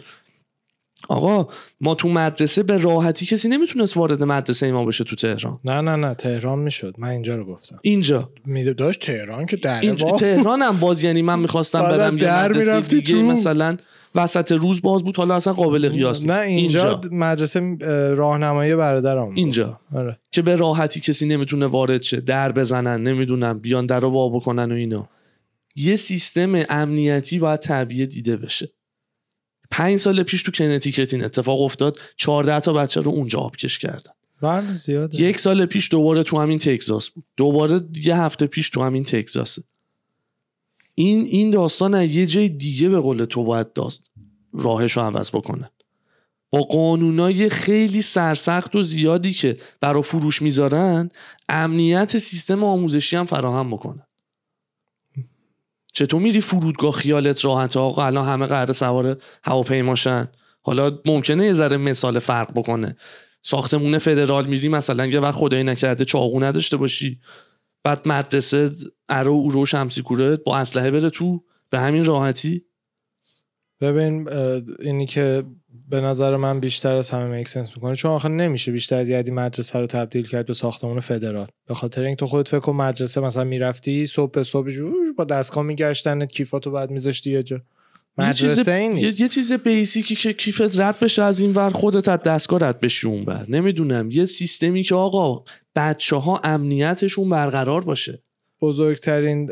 [1.10, 1.48] آقا
[1.82, 5.60] ما تو مدرسه به راحتی کسی نمی‌تونست وارد مدرسه ما بشه تو تهران.
[5.66, 6.96] نه نه نه تهران می‌شد.
[6.98, 7.80] من اینجا رو گفتم.
[7.82, 8.30] اینجا.
[8.46, 12.50] می داشت تهران که در اینجا تهران هم باز یعنی من می‌خواستم برم یه در
[12.50, 13.22] مدرسه دیگه تو.
[13.22, 13.78] مثلا
[14.16, 16.34] وسط روز باز بود حالا اصلا قابل قیاس نیست.
[16.34, 19.80] نه اینجا, مدرسه اه، راهنمایی برادرم اینجا.
[19.96, 20.20] آره.
[20.32, 24.72] که به راحتی کسی نمی‌تونه وارد شه در بزنن نمی‌دونم بیان در رو وا بکنن
[24.72, 25.10] و اینا.
[25.76, 28.70] یه سیستم امنیتی باید تعبیه دیده بشه.
[29.72, 34.12] پنج سال پیش تو کنتیکت این اتفاق افتاد 14 تا بچه رو اونجا آبکش کردن.
[34.42, 35.22] بله زیاده.
[35.22, 37.24] یک سال پیش دوباره تو همین تگزاس بود.
[37.38, 39.64] دوباره یه هفته پیش تو همین تگزاسه.
[40.96, 44.12] این این داستان یه جای دیگه به قول تو باید داست
[44.54, 45.70] راهش رو عوض بکنن
[46.50, 51.10] با قانونای خیلی سرسخت و زیادی که برا فروش می‌ذارن
[51.50, 54.06] امنیت سیستم آموزشی هم فراهم بکنن
[55.92, 60.28] چطور میری فرودگاه خیالت راحته؟ آقا الان همه قراره سوار هواپیماشن.
[60.62, 62.96] حالا ممکنه یه ذره مثال فرق بکنه.
[63.44, 67.20] ساختمون فدرال میری مثلا یه وقت خدایی نکرده چاقو نداشته باشی.
[67.84, 68.72] بعد مدرسه
[69.10, 71.44] ارو اورو شمسی کوره با اسلحه بره تو.
[71.70, 72.66] به همین راحتی.
[73.82, 74.30] ببین
[74.80, 75.44] اینی که
[75.92, 77.96] به نظر من بیشتر از همه میک سنس می‌کنه.
[77.96, 81.48] چون آخه نمیشه بیشتر از یه مدرسه رو تبدیل کرد به ساختمان فدرال.
[81.68, 85.24] به خاطر اینکه تو خودت فکر کن مدرسه مثلا می‌رفتی صبح به صبح جور با
[85.24, 87.56] دستگاه میگشتنت کیفاتو بعد میذاشتی یه جا.
[87.56, 89.20] یه مدرسه این یه, نیست.
[89.20, 93.08] یه چیز بیسیکی که کیفت رد بشه از این ور خودت از دستگاه رد بشی
[93.08, 95.44] اون بر نمی‌دونم یه سیستمی که آقا
[95.76, 98.24] بچه ها امنیتشون برقرار باشه.
[98.62, 99.46] بزرگترین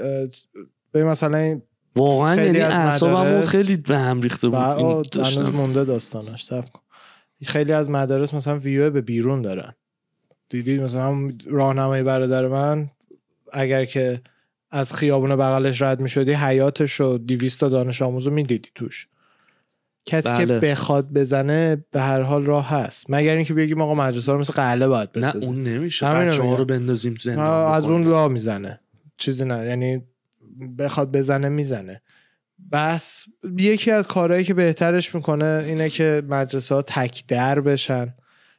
[0.92, 1.62] به مثلا این
[1.96, 4.58] واقعا یعنی از اعصابمون خیلی به هم ریخته بود.
[4.58, 5.38] هنوز.
[5.38, 6.82] مونده داستانش کن.
[7.46, 9.74] خیلی از مدارس مثلا ویو به بیرون دارن.
[10.50, 12.90] دیدی مثلا راهنمای برادر من
[13.54, 14.22] اگر که
[14.72, 19.08] از خیابون بغلش رد می شدی حیاتش رو 200 تا دانش آموز رو می‌دیدی توش.
[20.06, 20.60] کسی که بله.
[20.60, 23.06] بخواد بزنه به هر حال راه هست.
[23.10, 25.50] مگر اینکه بگیم آقا مدرسه رو مثل قله باید نه بسازیم.
[25.50, 26.08] اون نمیشه.
[26.08, 26.58] همینو بچه ها میگم.
[26.58, 28.04] رو بندازیم زندان از اون.
[28.04, 28.80] لا می‌زنه.
[29.18, 29.66] چیزی نه.
[29.66, 30.02] یعنی
[30.80, 32.02] بخواد بزنه می‌زنه.
[32.72, 33.26] بس
[33.58, 38.14] یکی از کارهایی که بهترش می‌کنه اینه که مدرسه ها تک در بشن.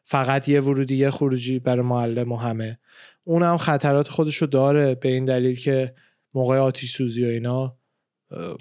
[0.05, 2.79] فقط یه ورودی یه خروجی برای معلم و همه.
[3.25, 5.95] اون هم خطرات خودشو داره به این دلیل که
[6.35, 7.77] موقع آتیش سوزی و اینا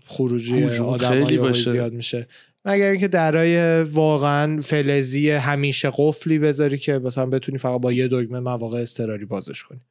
[0.06, 1.72] خروجی آدم باشه.
[1.72, 2.28] زیاد میشه.
[2.66, 8.40] مگر اینکه درای واقعا فلزی همیشه قفلی بذاری که مثلا بتونی فقط با یه دگمه
[8.40, 9.82] مواقع اضطراری بازش کنی.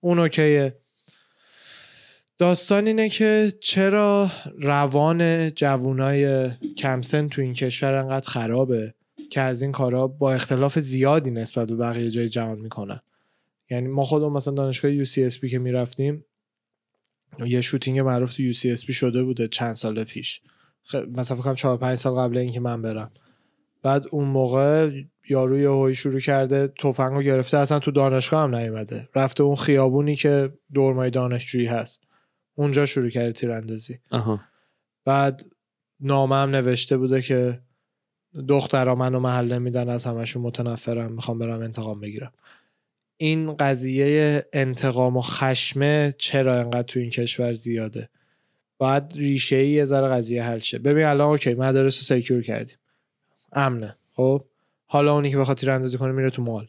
[0.00, 0.76] اون اوکیه.
[2.38, 8.94] داستان اینه که چرا روان جوونای کمسن تو این کشور انقدر خرابه
[9.30, 13.00] که از این کارا با اختلاف زیادی نسبت به بقیه جای جهان می‌کنن.
[13.70, 16.24] یعنی ما خودمون مثلا دانشگاه UCSB که می‌رفتیم
[17.46, 20.40] یه شوتینگ معروف تو UCSB شده بوده چند سال پیش.
[21.12, 23.10] مثلا فکر کنم 4 5 سال قبل اینکه من برم.
[23.82, 24.90] بعد اون موقع
[25.28, 29.08] یارو یه شروع کرده تفنگو گرفته اصلا تو دانشگاه هم نیومده.
[29.14, 32.02] رفته اون خیابونی که دورمای دانشجویی هست.
[32.62, 33.98] اونجا شروع کرده تیراندازی.
[34.10, 34.40] آها.
[35.04, 35.42] بعد
[36.00, 37.60] نامه هم نوشته بوده که
[38.48, 42.32] دخترا منو محل نمیدن از همشون متنفرم می‌خوام برم انتقام بگیرم.
[43.16, 48.08] این قضیه انتقام و خشمه چرا انقدر تو این کشور زیاده؟
[48.78, 50.78] باید ریشه ای یه ذره قضیه حل شه.
[50.78, 52.76] ببین الان اوکی مدارس رو سکیور کردیم.
[53.52, 54.44] امنه خب؟
[54.86, 56.68] حالا اونی که بخواد تیراندازی کنه میره تو مال.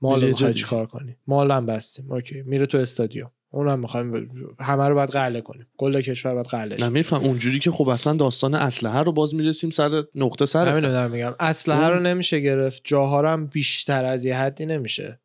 [0.00, 2.12] مال رو می‌خوای چیکار کنی؟ مال هم بستیم.
[2.12, 3.30] اوکی میره تو استادیوم.
[3.54, 4.26] اونم می‌خوایم ب...
[4.60, 5.66] همه رو باید قله کنیم.
[5.76, 6.76] کل کشور باید قله.
[6.80, 10.80] نه میفهم اونجوری که خب اصلا داستان اسلحه رو باز می‌رسیم سر نقطه سر همین
[10.80, 11.34] دارم میگم.
[11.40, 12.80] اسلحه رو نمیشه گرفت.
[12.84, 15.20] جاها هم بیشتر از یه حدی نمیشه.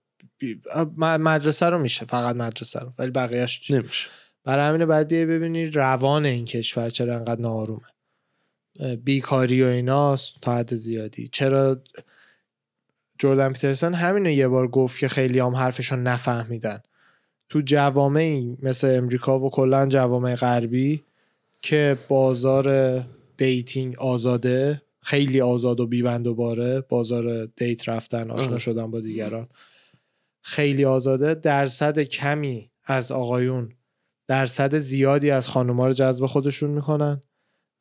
[0.97, 4.09] مدرسه رو میشه فقط مدرسه رو ولی بقیهش چی؟ نمیشه.
[4.43, 7.81] برای همینه باید بیای ببینی روان این کشور چرا انقدر ناآرومه
[8.79, 11.29] اه، بیکاری و ایناست تا حد زیادی.
[11.31, 11.81] چرا
[13.19, 16.79] جردن پیترسن همینو یه بار گفت که خیلی هم حرفشو نفهمیدن.
[17.49, 21.03] تو جوامعی مثل امریکا و کلا جوامع غربی
[21.61, 22.99] که بازار
[23.37, 28.57] dating آزاده خیلی آزاد و بیبند و باره بازار date رفتن آشنا.
[28.57, 29.47] شدن با دیگران
[30.41, 33.69] خیلی آزاده درصد کمی از آقایون
[34.27, 37.21] درصد زیادی از خانوما رو جذب خودشون می‌کنن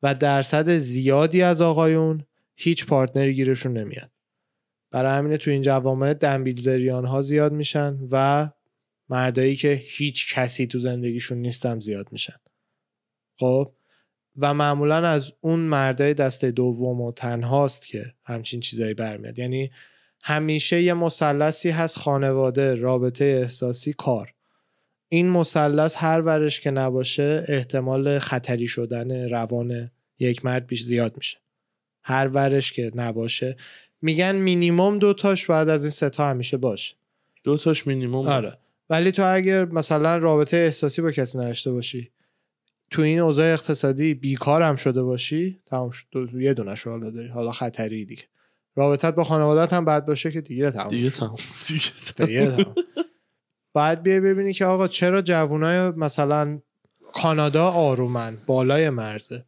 [0.03, 2.23] و درصد زیادی از آقایون
[2.55, 4.11] هیچ پارتنری گیرشون نمیاد
[4.91, 8.49] برای همینه تو این جوامع دنبیل زریان ها زیاد میشن و
[9.09, 12.35] مردایی که هیچ کسی تو زندگیشون نیستم زیاد میشن.
[13.39, 13.71] خب؟
[14.37, 19.39] و معمولا از اون مردای دسته دوم و تنهاست که همچین چیزایی برمیاد.
[19.39, 19.71] یعنی
[20.23, 24.33] همیشه یه مثلثی هست خانواده رابطه احساسی کار.
[25.09, 31.37] این مثلث هر ورش که نباشه احتمال خطری شدن روان یک مرد بیش زیاد میشه.
[32.03, 33.57] هر ورش که نباشه.
[34.01, 36.95] میگن مینیموم دوتاش بعد از این ستا همیشه باشه.
[37.43, 38.15] دو تاش مینیمم.
[38.15, 38.57] آره.
[38.89, 42.11] ولی تو اگر مثلا رابطه احساسی با کسی نداشته باشی
[42.89, 47.51] تو این اوضاع اقتصادی بیکار هم شده باشی تمام شد یه دونه حالا داری حالا
[47.51, 48.23] خطری دیگه
[48.75, 51.09] رابطت با خانوادت هم بد باشه که دیگه تمام دیگه.
[51.09, 52.27] تمام دیگه تمام.
[52.27, 52.75] دیگه تمام.
[53.73, 56.59] باید بیای ببینی که آقا چرا جوانای مثلا
[57.13, 59.45] کانادا آرومن بالای مرزه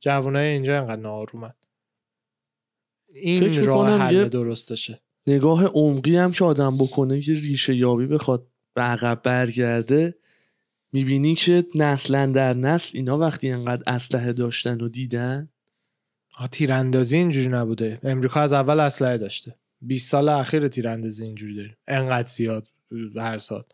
[0.00, 1.52] جوانای اینجا انقدر ناآرومن
[3.08, 8.46] فکر این راه حل درستشه نگاه عمقی هم که آدم بکنه که ریشه یابی بخواد
[8.74, 10.14] به عقب برگرده
[10.92, 15.48] می‌بینی که نسلا در نسل اینا وقتی انقدر اسلحه داشتن و دیدن؟
[16.50, 17.98] تیراندازی اینجوری نبوده.
[18.02, 19.56] امریکا از اول اسلحه داشته.
[19.82, 22.68] 20 سال اخیر تیراندازی اینجوری داریم انقدر زیاد
[23.16, 23.64] هر سال.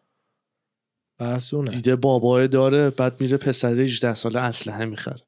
[1.18, 1.70] بس اونه.
[1.70, 5.22] دیده بابای داره بعد میره پسر 18 ساله اسلحه می‌خره.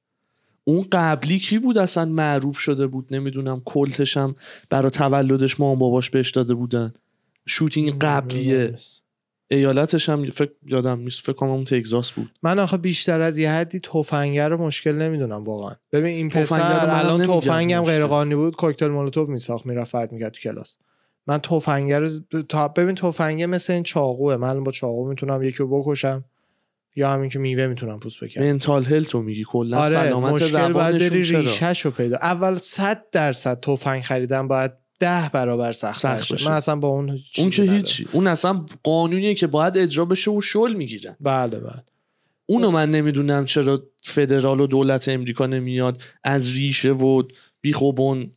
[0.65, 4.37] اون قبلی کی بود اصلا معروف شده بود؟ نمی‌دونم کلتش هم
[4.71, 6.95] برا تولدش مامان باباش بهش داده بودن.
[7.47, 8.79] شوتینگ قبلیه.
[9.51, 12.31] ایالتش هم فکر یادم نیست فکر کنم اون تگزاس بود.
[12.43, 15.75] من آخه بیشتر از یه حدی تفنگه رو مشکل نمی‌دونم واقعا.
[15.93, 17.83] ببین این پسر الان تفنگم.
[17.83, 20.79] غیر قانونی بود کوکتل مولوتوف میساخت می‌رفت فرد می‌کرد تو کلاس.
[21.27, 22.09] من تفنگه رو
[22.49, 24.37] تا ببین تفنگه مثل این چاقوه.
[24.37, 26.25] من با چاقو می‌تونم یکی رو بکشم
[26.97, 30.73] یا همین که میوه می‌تونم پوست بکنم منتال هلت رو میگی؟ کلا آره سلامت مشکل
[30.73, 32.17] باید بری چرا؟ ریشهش رو پیدا.
[32.17, 36.49] اول 100 درصد تفنگ خریدن باید ده برابر سخت سخت بشه بشه.
[36.51, 37.63] من اصلا با اون اون که.
[37.63, 38.09] هیچی.
[38.13, 41.17] اون اصلا قانونیه که باید اجرا بشه و شل می‌گیرن.
[41.21, 41.85] بله بله.
[42.47, 47.23] اونو من نمی‌دونم چرا فدرال و دولت امریکا نمیاد از ریشه و
[47.61, 48.31] بیخوبون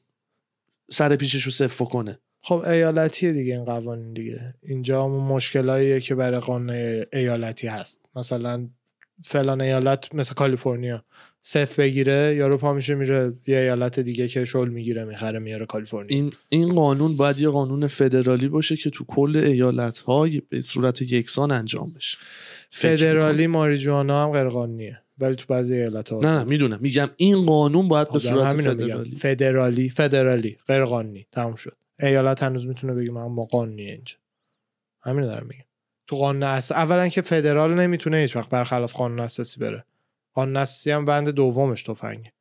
[0.91, 2.19] سر پیشش رو صفر کنه.
[2.41, 4.54] خب ایالتیه دیگه این قوانین دیگه.
[4.63, 6.69] اینجا همون مشکلاییه که برای قانون
[7.13, 8.02] ایالتی هست.
[8.15, 8.67] مثلا
[9.24, 11.04] فلان ایالت مثل کالیفرنیا.
[11.43, 16.17] صفر بگیره یارو پا میشه میره یه ایالت دیگه که شل می‌گیره می‌خره میاره کالیفرنیا.
[16.17, 21.01] این این قانون باید یه قانون فدرالی باشه که تو کل ایالت های به صورت
[21.01, 22.17] یکسان انجام بشه.
[22.69, 26.19] فدرالی ماریجوانا هم غیر قانونیه ولی تو بعضی ایالت ها.
[26.19, 26.80] نه نه می‌دونم.
[26.82, 28.73] میگم این قانون باید به خب صورت میگم.
[28.73, 29.12] فدرالی.
[29.12, 31.27] فدرالی فدرالی غیر قانونی.
[31.32, 31.75] تموم شد.
[31.99, 34.15] ایالت هنوز می‌تونه بگه من ما قانونیه اینجا.
[35.01, 35.63] همینو دارم میگم.
[36.08, 36.71] تو قانون اس...
[36.71, 39.86] اولا که فدرال نمی‌تونه هیچ وقت برخلاف قانون اساسی بره.
[40.34, 42.34] قانون اساسی هم بند دومش تفنگه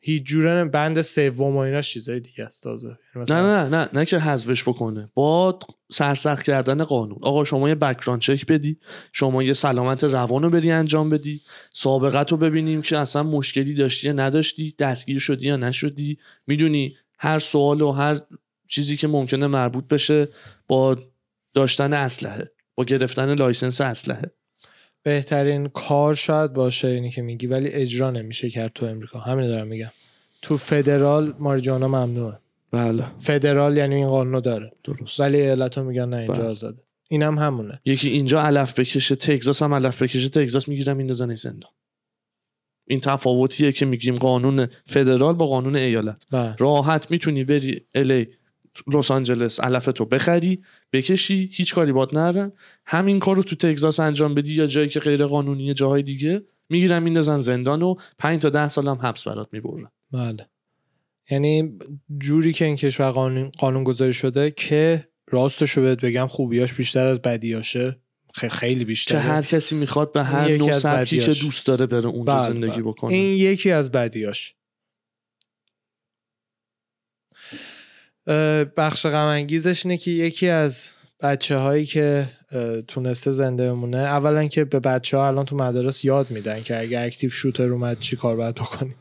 [0.00, 2.98] هیچ جوره بند سوم و ایناش چیزای دیگه است تازه.
[3.14, 5.10] یعنی نه نه نه نه که حذفش بکنه.
[5.14, 5.58] با
[5.92, 7.18] سرسخت کردن قانون.
[7.22, 8.78] آقا شما یه background check بدی
[9.12, 11.40] شما یه سلامت روان رو بری انجام بدی
[11.72, 16.18] سابقت رو ببینیم که اصلا مشکلی داشتی یا نداشتی دستگیر شدی یا نشدی.
[16.46, 18.20] می‌دونی هر سوال و هر
[18.68, 20.28] چیزی که ممکنه مربوط بشه
[20.66, 20.96] با
[21.54, 24.30] داشتن اسلحه با گرفتن license اسلحه.
[25.06, 29.18] بهترین کار شاید باشه اینی که میگی ولی اجرا نمیشه کرد تو امریکا.
[29.18, 29.90] همین دارم میگم.
[30.42, 32.38] تو فدرال ماریجوانا ممنوعه.
[32.70, 33.04] بله.
[33.18, 34.72] فدرال یعنی این قانونو داره.
[34.84, 35.20] درست.
[35.20, 36.42] ولی ایالت ها میگن نه اینجا بله.
[36.42, 36.82] آزاده.
[37.08, 37.80] اینم همونه.
[37.84, 41.70] یکی اینجا علف بکشه تگزاس هم علف بکشه تگزاس می‌گیرم میندازن زندان.
[42.86, 46.26] این تفاوتیه که میگیم قانون فدرال با قانون ایالت.
[46.30, 46.56] بله.
[46.58, 48.28] راحت می‌تونی بری الی
[48.86, 50.62] لس آنجلس علفتو بخری
[50.92, 52.52] بکشی هیچ کاری باد نرن
[52.86, 57.02] همین کار رو تو تگزاس انجام بدی یا جایی که غیر قانونیه جاهای دیگه می‌گیرن
[57.02, 59.90] میندازن زندان و 5 تا 10 سال هم حبس برات می‌برن.
[60.12, 60.46] بله.
[61.30, 61.78] یعنی
[62.18, 67.22] جوری که این کشور قانون, قانون گذاری شده که راستشو بهت بگم خوبیاش بیشتر از
[67.22, 68.00] بدیاشه.
[68.34, 71.32] خیلی که بیشتر هر کسی می‌خواد به هر نوع سبکی که.
[71.32, 72.82] دوست داره بره اونجا بله، زندگی بله.
[72.82, 73.12] بکنه.
[73.12, 74.55] این یکی از بدیاش.
[78.76, 80.84] بخش غم انگیزش اینه که یکی از
[81.20, 82.28] بچه هایی که
[82.88, 87.00] تونسته زنده بمونه اولا که به بچه ها الان تو مدارس یاد میدن که اگه
[87.00, 88.96] اکتیو شوتر اومد چی کار باید بکنید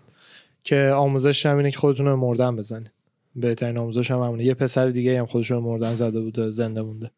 [0.63, 2.91] که آموزش هم اینه که خودتون رو مردن بزنید.
[3.35, 4.43] بهترین آموزش هم همونه.
[4.43, 7.11] یه پسر دیگه هم خودش رو مردن زده بوده زنده مونده.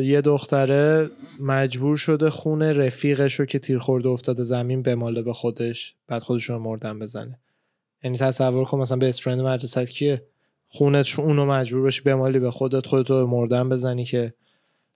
[0.00, 5.94] یه دختره مجبور شده خونه رفیقش رو که تیر خورده افتاده زمین بماله به خودش
[6.08, 7.38] بعد خودش رو مردن بزنه.
[8.04, 10.22] یعنی تصور کن مثلا به استرند مدرسه کیه؟
[10.68, 14.34] خونت اونو مجبور بشی بمالی به خودت خودتو به مردن بزنی که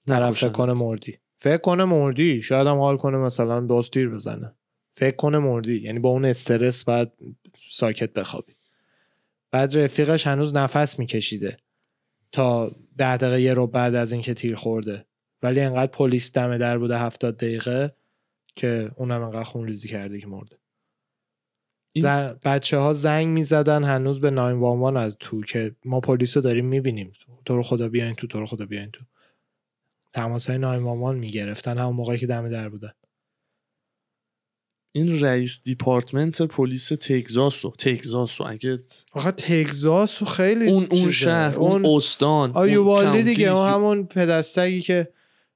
[0.06, 0.48] طرف فکر.
[0.48, 1.18] کنه مردی.
[1.36, 2.42] فکر کنه مردی.
[2.42, 4.54] شاید هم حال کنه مثلا باز تیر بزنه.
[4.92, 5.80] فکر کنه مردی.
[5.80, 7.12] یعنی با اون استرس بعد
[7.70, 8.52] ساکت بخوابی.
[9.50, 11.56] بعد رفیقش هنوز نفس میکشیده.
[12.32, 15.06] تا ده دقیقه یه رو بعد از اینکه تیر خورده.
[15.42, 17.96] ولی انقدر پلیس دم در بوده هفتاد دقیقه
[18.56, 20.61] که اونم انقدر خون ریزی کرده که مرده.
[21.92, 22.04] این-
[22.44, 27.12] بچه ها زنگ می‌زدن هنوز به 911 از تو که ما پلیس رو داریم می‌بینیم.
[27.44, 29.04] تو رو خدا بیاین تو تو رو خدا بیاین تو.
[30.14, 32.92] تماس های 911 می‌گرفتن همون موقعی که دم در بودن.
[34.94, 38.78] این رئیس دیپارتمنت پلیس تگزاس و تگزاس و اگه
[39.12, 41.10] آخه تگزاس و خیلی اون اون.
[41.10, 45.08] شهر اون استان اون آیووالی کانتی دیگه اون همون پدستگی که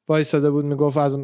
[0.08, 1.18] وایستاده بود می‌گفت از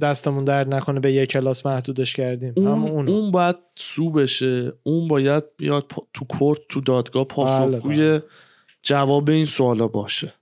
[0.00, 2.54] دستمون درد نکنه به یک کلاس محدودش کردیم.
[2.56, 4.72] اون اون اون باید سو بشه.
[4.82, 8.20] اون باید بیاد پا- تو کورت تو دادگاه بله، پاسخگوی
[8.82, 10.34] جواب این سوالا باشه.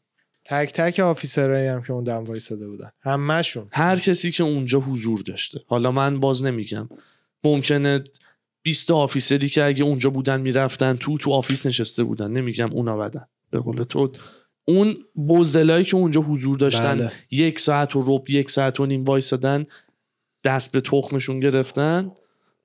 [0.44, 2.90] تک تک officer ایی هم که اون دم وایستاده بودن.
[3.00, 5.60] همشون هر کسی که اونجا حضور داشته.
[5.66, 6.88] حالا من باز نمیگم.
[7.44, 8.04] ممکنه
[8.62, 12.30] 20 تا officer ی که اگه اونجا بودن می‌رفتن تو تو office نشسته بودن.
[12.30, 13.26] نمیگم اونا بدن.
[13.50, 14.12] به قول تو
[14.64, 14.96] اون
[15.28, 17.12] بزدلایی که اونجا حضور داشتن بله.
[17.30, 19.66] یک ساعت و رب یک ساعت و نیم وایسادن
[20.44, 22.12] دست به تخمشون گرفتن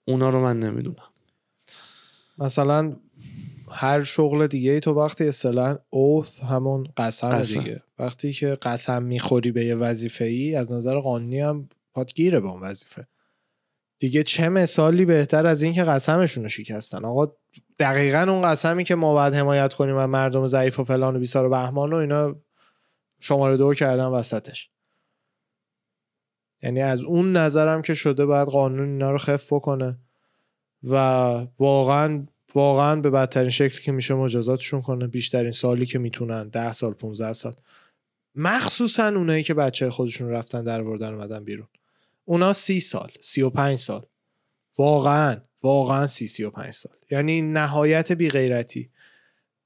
[0.07, 1.09] اونا رو من نمی‌دونم
[2.37, 2.95] مثلا
[3.71, 7.59] هر شغل دیگه ای تو وقتی اصطلاحا اوث همون قسم, قسم.
[7.59, 12.39] دیگه وقتی که قسم می‌خوری به یه وظیفه ای از نظر قانونی هم پات گیره
[12.39, 13.07] به اون وظیفه
[13.99, 17.33] دیگه چه مثالی بهتر از این که قسمشون رو شکستن آقا
[17.79, 21.45] دقیقا اون قسمی که ما باید حمایت کنیم و مردم ضعیف و فلان و بیسار
[21.45, 22.35] و بهمان و اینا
[23.19, 24.69] شماره دو کردن وسطش.
[26.61, 29.97] یعنی از اون نظرم که شده باید قانون اینا رو خف بکنه
[30.83, 30.95] و
[31.59, 36.93] واقعا واقعا به بدترین شکلی که میشه مجازاتشون کنه بیشترین سالی که می‌تونن ده سال
[36.93, 37.55] 15 سال.
[38.35, 41.67] مخصوصا اونایی که بچه خودشون رفتن در بردن اومدن بیرون.
[42.25, 44.05] اونا سی سال سی و پنج سال.
[44.77, 45.37] واقعا.
[45.63, 46.97] واقعا سی سی و پنج سال.
[47.11, 48.91] یعنی نهایت بی غیرتی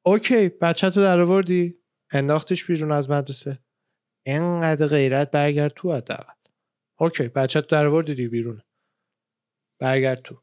[0.06, 1.78] okay بچه تو در آوردی
[2.12, 3.60] انداختش بیرون از مدرسه.
[4.26, 6.34] انقدر غیرت برگرد تو حداقل.
[7.00, 8.62] اوکی بچه تو در آوردی دیگه بیرون.
[9.80, 10.42] برگرد تو.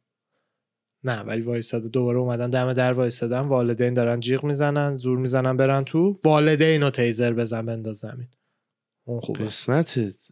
[1.05, 5.85] نه ولی وایستاده دوباره اومدن دم در وایستادن والدین دارن جیغ می‌زنن زور می‌زنن برن
[5.85, 6.21] تو.
[6.25, 8.29] والدین رو تیزر بزن بنداز زمین.
[9.05, 9.45] اون خوبه.
[9.45, 10.29] قسمتت.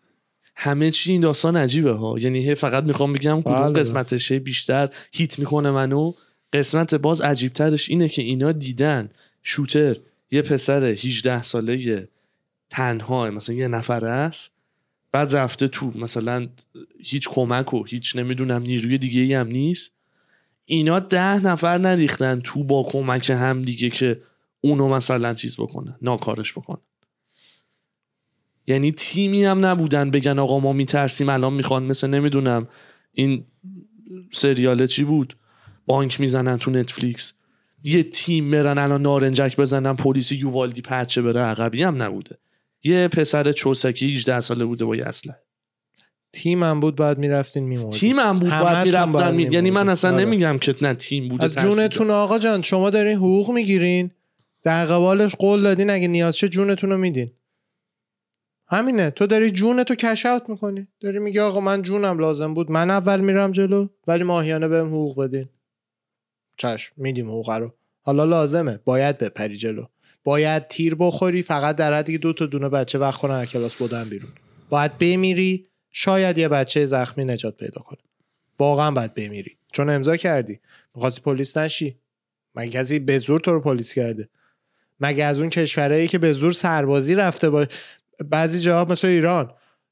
[0.56, 2.18] همه چی این داستان عجیبه ها.
[2.18, 3.80] یعنی هی فقط می‌خوام بگم کدوم بله.
[3.80, 6.12] قسمتش هی بیشتر هیت می‌کنه منو.
[6.52, 9.08] قسمت باز عجیبترش اینه که اینا دیدن
[9.42, 9.96] شوتر
[10.30, 12.08] یه پسر 18 ساله
[12.70, 14.52] تنها مثلا یه نفر است
[15.12, 16.48] بعد رفته تو مثلا
[17.02, 19.92] هیچ کمک و هیچ نمی‌دونم نیروی دیگه ای هم نیست.
[20.64, 24.20] اینا ده نفر نریختن تو با کمک هم دیگه که
[24.60, 26.80] اونو مثلا چیز بکنن ناکارش بکنن.
[28.66, 32.68] یعنی تیمی هم نبودن بگن آقا ما میترسیم الان می‌خوان مثل نمی‌دونم
[33.12, 33.44] این
[34.32, 35.36] سریال چی بود
[35.86, 37.32] بانک می‌زنن تو نتفلیکس
[37.84, 42.38] یه تیم برن الان نارنجک بزنن پلیس یووالدی پرچه بره عقبی هم نبوده
[42.84, 45.38] یه پسر چوسکی 18 ساله بوده با یه اسلحه
[46.32, 49.48] تیم هم بود بعد می‌رفتین میموردین تیم هم بود باید می‌رفتن می...
[49.52, 49.88] یعنی من.
[49.88, 50.24] اصلا آره.
[50.24, 51.56] نمیگم که نه تیم بوده از.
[51.56, 54.10] جونتون آقا جان شما دارین حقوق می‌گیرین
[54.62, 57.30] در قبالش قول دادین اگه نیاز شه جونتون رو میدین
[58.68, 59.10] همینه.
[59.10, 60.88] تو داری جونتو کش اوت می‌کنی.
[61.00, 62.70] داری میگی آقا من جونم لازم بود.
[62.70, 65.48] من اول میرم جلو ولی ماهیانه بهم حقوق بدین.
[66.56, 67.74] چشم میدیم حقوق رو.
[68.02, 68.78] حالا لازمه.
[68.84, 69.86] باید بپری جلو.
[70.24, 74.30] باید تیر بخوری فقط در حدی دو تا دونه بچه وقت کنن کلاس بودن بیرون.
[74.68, 77.98] باید بمیری شاید یه بچه زخمی نجات پیدا کنه.
[78.58, 79.56] واقعا باید بمیری.
[79.72, 80.60] چون امضا کردی.
[80.94, 81.98] می‌خواستی پلیس نشی.
[82.54, 84.28] مگه کسی به زور تو رو پلیس کرده؟
[85.00, 87.66] مگه از اون کشورهایی که به زور سربازی رفته با
[88.24, 89.50] بعضی جاها مثل ایران.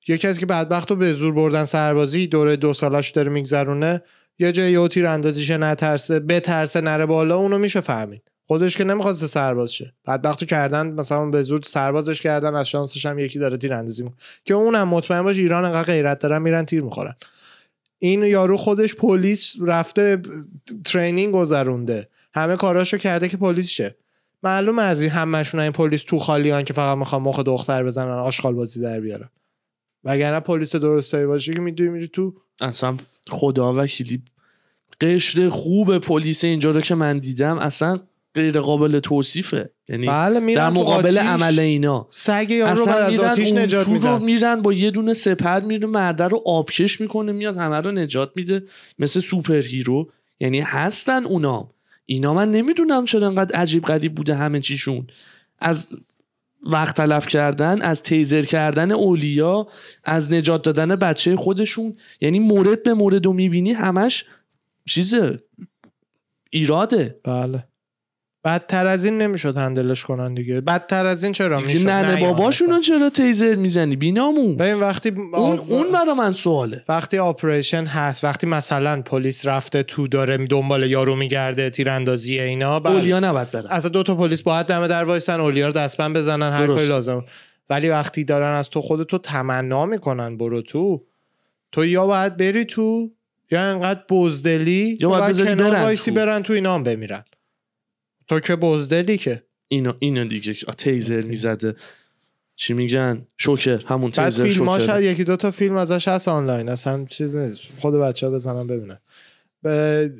[0.08, 4.02] یه کسی که بدبخت رو به زور بردن سربازی دوره دو سالش داره میگذرونه
[4.38, 8.22] یه جای یه تیر اندازیشه نترسه بترسه نره بالا اونو میشه فهمید.
[8.46, 9.94] خودش که نمی‌خواسته سرباز شه.
[10.06, 14.02] بدبخت رو کردن مثلا به زور سربازش کردن از شانسش هم یکی داره تیر اندازی
[14.02, 14.18] می‌کنه.
[14.44, 17.14] که اونم مطمئن باش ایران انقدر غیرت دارن میرن تیر می‌خورن.
[17.98, 20.22] این یارو خودش پلیس رفته
[20.84, 22.08] ترینینگ گذرونده.
[22.34, 23.96] همه کاراشو کرده که پلیس شه.
[24.44, 28.54] معلومه از این همشون این پلیس تو خالیان که فقط می‌خوان مخ دختر بزنن آشغال
[28.54, 29.28] بازی در بیارن
[30.04, 32.96] وگرنه پلیس درستایی باشه که می‌دونی میری تو اصلا
[33.28, 34.22] خدا وکیلی.
[35.00, 38.00] قشر خوب پلیس اینجا رو که من دیدم اصلا
[38.34, 39.70] غیر قابل توصیفه.
[39.88, 41.30] یعنی بله در مقابل آتیش.
[41.30, 42.06] عمل اینا.
[42.10, 44.22] سگ یارو رو از میرن آتیش نجات تو رو میدن.
[44.22, 48.62] میرن با یه دونه سپر میره مرده رو آبکش می‌کنه میاد همه رو نجات میده.
[48.98, 50.10] مثل super hero.
[50.40, 51.70] یعنی هستن اونام
[52.06, 55.06] اینا من نمی‌دونم چرا انقدر عجیب غریب بوده همه چیشون.
[55.58, 55.88] از
[56.66, 59.68] وقت تلف کردن از تیزر کردن اولیا
[60.04, 64.24] از نجات دادن بچه خودشون یعنی مورد به مورد رو می‌بینی همش
[64.88, 65.42] چیزه
[66.50, 67.20] ایراده.
[67.24, 67.64] بله.
[68.44, 70.60] بدتر از این نمی‌شد هندلش کنن دیگه.
[70.60, 74.56] بدتر از این چرا می‌شد؟ ننه باباشون رو چرا تیزر می‌زنی؟ بینامون.
[74.56, 76.84] ببین وقتی اون اون برا من سواله.
[76.88, 82.94] وقتی آپریشن هست وقتی مثلا پلیس رفته تو داره دنبال یارو میگرده تیراندازی اینا بله.
[82.94, 83.66] اولیا نباید برن.
[83.66, 86.66] اصلا دو تا پلیس باید دم در وایسن اولیا رو دستبند بزنن هر.
[86.66, 87.24] کاری لازم.
[87.70, 91.02] ولی وقتی دارن از تو خودتو تمنا می‌کنن برو تو.
[91.72, 93.10] تو یا باید بری تو
[93.50, 96.16] یا انقدر بزدلی یا باید باید برن وایسی تو.
[96.16, 97.24] برن تو اینا هم بمیرن.
[98.28, 99.42] تو که بزدلی که.
[99.68, 100.54] اینو اینو دیگه.
[100.54, 101.76] تیزر می‌زده.
[102.56, 105.02] چی میگن؟ شوکر همون بعد تیزر فیلم شوکر.
[105.02, 106.68] یکی دو تا فیلم ازش هست آنلاین.
[106.68, 107.60] اصلا چیز نیست.
[107.78, 108.98] خود بچه ها بزنن ببینن.
[109.62, 110.10] به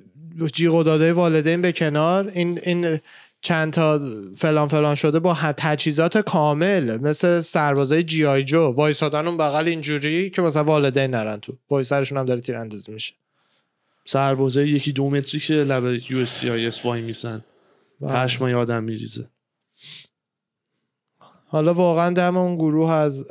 [0.53, 2.31] جیغ و داده والدین به کنار.
[2.35, 3.01] این این
[3.41, 4.01] چند تا
[4.37, 6.97] فلان فلان شده با تجهیزات کامل.
[7.01, 8.25] مثل سربازای G.I.
[8.25, 8.59] Joe.
[8.59, 11.53] وایسادن اون بغل اینجوری که مثلا والدین نرن تو.
[11.69, 13.15] پای سرشون هم داره تیراندازی میشه.
[14.05, 17.45] سربازه یکی دو متری که لب یو اس سی آی اس وایمیسن
[18.09, 19.29] پشمای آدم میریزه.
[21.47, 23.27] حالا واقعا دم اون گروه از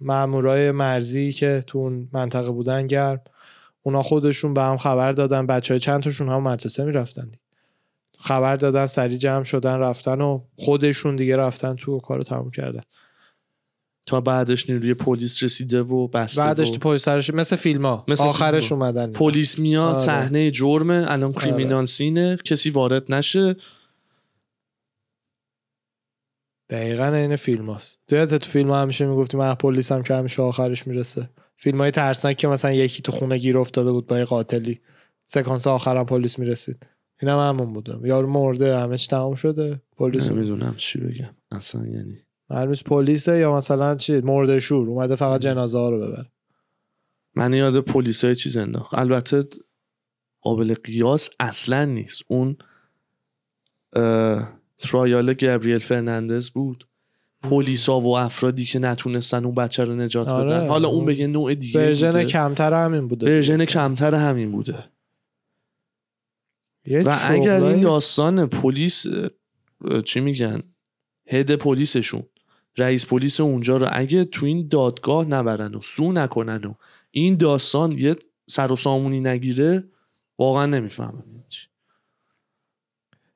[0.00, 3.20] مامورای مرزی که تو اون منطقه بودن گرم.
[3.82, 7.30] اونا خودشون به هم خبر دادن بچه های چند تاشون هم مدرسه می‌رفتن
[8.18, 12.82] خبر دادن سریع جمع شدن رفتن و خودشون دیگه رفتن تو و کارو تموم کردن.
[14.06, 18.24] تا بعدش نیروی پلیس رسیده و بسته بعدش و پای سرش مثل فیلم ها مثل
[18.24, 18.84] آخرش فیلما.
[18.84, 19.12] اومدن.
[19.12, 19.98] پلیس میاد آره.
[19.98, 23.56] صحنه جرمه الان کریمینال سینه کسی وارد نشه.
[26.70, 28.00] دقیقا این فیلم هاست.
[28.06, 31.30] تو تو فیلم ها همیشه می‌گفتی من پلیس هم که همیشه آخرش می‌رسه.
[31.56, 34.80] فیلم های ترسناک که مثلا یکی تو خونه گیر افتاده بود با یه قاتلی.
[35.26, 36.86] سکانس آخرم پلیس می‌رسید.
[37.22, 41.30] اینم هم همون بودم یارو مرده همش تمام شده پلیس نمی‌دونم چی بگم.
[41.50, 42.18] اصلا یعنی
[42.50, 44.88] معلومش پلیسه یا مثلا چی؟ مرده شور.
[44.88, 46.26] اومده فقط جنازه ها رو ببر
[47.34, 48.94] من یاد پلیس های چیز انداخت.
[48.94, 49.44] البته
[50.40, 52.22] قابل قیاس اصلا نیست.
[52.28, 52.56] اون
[53.92, 54.52] اه،
[54.84, 56.86] trial گبریل فرناندز بود.
[57.42, 60.68] پلیسا و افرادی که نتونستن اون بچه رو نجات آره، بدن.
[60.68, 62.24] حالا اون یه نوع دیگه version.
[62.24, 63.26] کمتر همین بوده.
[63.26, 64.84] version کمتر همین بوده.
[67.04, 69.06] و اگر این داستان پلیس
[70.04, 70.62] چی میگن؟
[71.26, 72.22] هد پلیسشون.
[72.78, 76.74] رئیس پلیس اونجا رو اگه تو این دادگاه نبرن و سو نکنن و
[77.10, 78.16] این داستان یه
[78.46, 79.84] سر و سامونی نگیره
[80.38, 81.24] واقعا نمی‌فهمم.
[81.26, 81.66] این چی.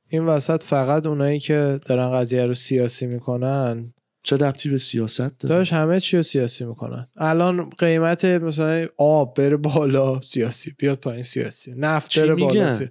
[0.09, 5.55] این وسط فقط اونایی که دارن قضیه رو سیاسی می‌کنن؟ چه ربطی به سیاست داره؟
[5.55, 7.09] داشت همه چی رو سیاسی می‌کنن.
[7.17, 10.75] الان قیمت مثلا آب بره بالا سیاسی.
[10.79, 11.75] بیاد پایین سیاسی.
[11.77, 12.77] نفت بره؟ بالا.
[12.77, 12.91] سیاسی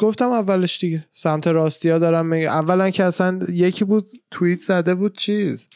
[0.00, 1.06] گفتم اولش دیگه.
[1.12, 5.68] سمت راستی ها دارم میگه اولا که اصلا یکی بود توییت زده بود چیز.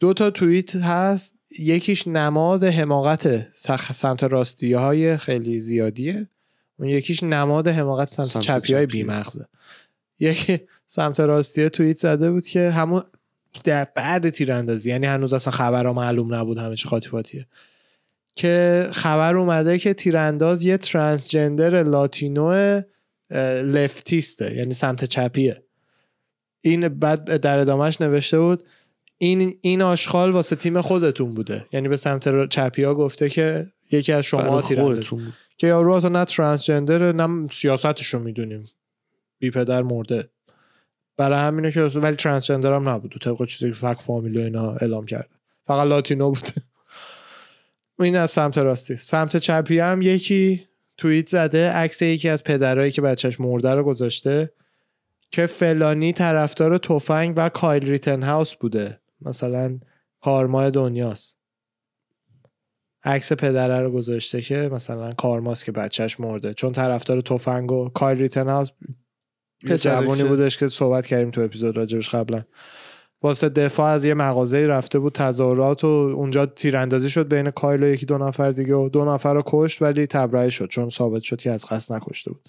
[0.00, 1.34] دو تا توییت هست.
[1.58, 3.52] یکیش نماد حماقت
[3.92, 6.28] سمت راستی های خیلی زیادیه.
[6.78, 8.86] اون یکیش نماد حماقت سمت, سمت چپی های.
[8.86, 9.46] بیمغزه.
[10.20, 13.02] یکی سمت راستی توییت زده بود که همون
[13.64, 17.46] در بعد تیراندازی یعنی هنوز اصلا خبرها معلوم نبود همه چی پاتیه
[18.36, 22.82] که خبر اومده که تیرانداز یه ترانسجندر لاتینو
[23.62, 25.62] لفتیسته یعنی سمت چپیه.
[26.60, 28.62] این بعد در ادامهش نوشته بود
[29.18, 31.66] این این آشغال واسه تیم خودتون بوده.
[31.72, 35.04] یعنی به سمت چپی ها گفته که یکی از شما تیرانداز.
[35.58, 38.64] که یارو اصلا نه ترانسجندر نه سیاستش رو می‌دونیم.
[39.44, 40.30] بی پدر مرده.
[41.16, 43.14] برای همینه که ولی ترانسجندر هم نبود.
[43.24, 45.28] طبق چیزی که فک فامیلی و اینا اعلام کرده.
[45.66, 46.48] فقط لاتینو بود.
[47.98, 48.96] این از سمت راستی.
[48.96, 54.52] سمت چپی هم یکی توییت زده عکس یکی از پدرایی که بچهش مرده رو گذاشته
[55.30, 59.00] که فلانی طرفدار تفنگ و کایل ریتن هاوس بوده.
[59.20, 59.78] مثلا
[60.20, 61.38] کارمای دنیاست.
[63.04, 66.54] عکس پدره رو گذاشته که مثلا کارماست که بچهش مرده.
[66.54, 68.70] چون طرفدار تفنگ و کایل ریتن هاوس
[69.64, 72.42] جوانی که- بودش که صحبت کردیم تو اپیزود راجبش قبلا.
[73.22, 77.86] واسه دفاع از یه مغازه رفته بود تظاهرات و اونجا تیراندازی شد بین کایل و
[77.86, 81.40] یکی دو نفر دیگه و دو نفر رو کشت ولی تبرئه شد چون ثابت شد
[81.40, 82.48] که از قصد نکشته بود.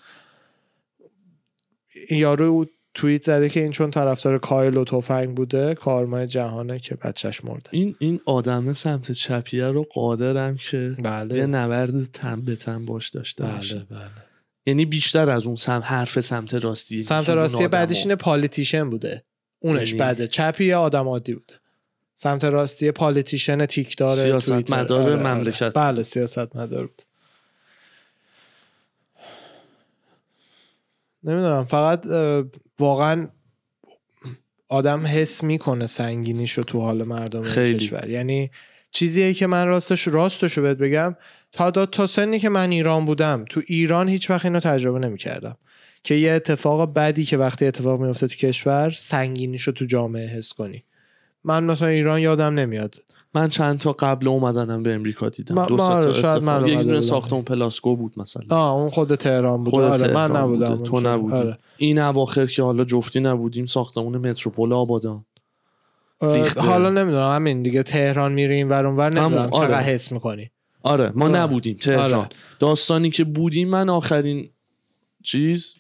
[2.10, 6.96] این یارو توییت زده که این چون طرفدار کایل و تفنگ بوده کارمای جهانه که
[6.96, 7.70] بچهش مرده.
[7.72, 13.10] این این آدم سمت چپیه رو حاضرم که یه بله نبرد تن به تن باش
[13.10, 13.76] داشته باشه.
[13.76, 14.25] بله بله.
[14.66, 17.68] یعنی بیشتر از اون سم حرف سمت راستی سمت راستی.
[17.68, 19.24] بعدش اینه politician بوده
[19.60, 21.54] اونش یعنی- بده چپی یه آدم عادی بوده
[22.16, 24.94] سمت راستی politician تیکدار سیاستمدار توییتر.
[24.94, 25.62] آره، مملکت.
[25.62, 25.72] آره.
[25.72, 27.02] بله سیاست مدار بود
[31.24, 32.06] نمی‌دونم فقط
[32.80, 33.28] واقعا
[34.70, 37.80] آدم حس می‌کنه سنگینیشو تو حال مردم خیلی.
[37.80, 38.52] کشور یعنی
[38.92, 41.16] چیزیه که من راستش راستشو بهت بگم
[41.56, 45.58] تا تا سنی که من ایران بودم تو ایران هیچ وقت اینو تجربه نمی‌کردم
[46.04, 50.84] که یه اتفاق بدی که وقتی اتفاق میفته تو کشور سنگینیشو تو جامعه حس کنی
[51.44, 52.96] من مثلا ایران یادم نمیاد
[53.34, 56.68] من چند تا قبل اومدنم به امریکا دیدم ما- دو تا شاید من اتفاق.
[56.70, 57.02] یک دونه.
[57.02, 60.84] ساختمون پلاسکو بود مثلا آه اون خود تهران بود خود آره تهران من نبودم.
[60.84, 61.00] تو.
[61.00, 61.58] نبودی آره.
[61.78, 65.26] این اواخر که حالا جفتی نبودیم ساختمون متروپول آبادان.
[66.58, 69.68] حالا نمی‌دونم همین دیگه تهران میری این ور اونور نمی‌دونم آره.
[69.68, 70.52] چقدر حس می‌کنی
[70.86, 71.38] آره ما آره.
[71.38, 72.30] نبودیم تهران آره.
[72.60, 74.50] داستانی که بودیم من آخرین
[75.24, 75.76] چیز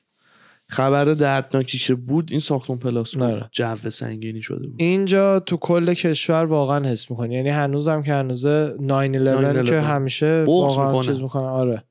[0.67, 3.39] خبر دردناکی که بود این ساختمون پلاسکو آره.
[3.39, 3.49] بود.
[3.51, 8.75] جو سنگینی شده بود اینجا تو کل کشور واقعا حس می‌کنی یعنی هنوزم که هنوزه
[8.77, 9.71] 9-11 که 9/11.
[9.71, 11.05] همیشه واقعا می‌کنه.
[11.07, 11.83] چیز می‌کنه آره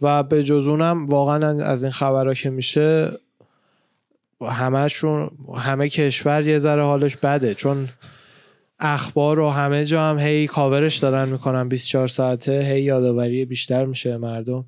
[0.00, 3.10] و به جز اونم واقعا از این خبرها که میشه
[4.42, 7.88] همهشون همه کشور یه ذره حالش بده چون
[8.80, 14.16] اخبار و همه جا هم هی کاورش دارن می‌کنن 24 ساعته هی یادآوری بیشتر میشه
[14.16, 14.64] مردم.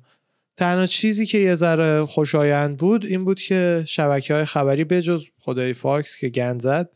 [0.57, 5.73] تنها چیزی که یه ذره خوشایند بود این بود که شبکه های خبری بجز خدای
[5.73, 6.89] فاکس که گند زد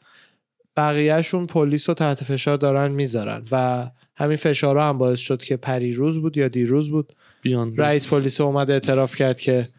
[0.78, 6.20] بقیهشون پلیس رو تحت فشار دارن می‌ذارن و همین فشارها هم باعث شد که پریروز
[6.20, 7.13] بود یا دیروز بود.
[7.41, 7.78] بیان.
[7.78, 9.70] رئیس پلیس اومد اعتراف کرد که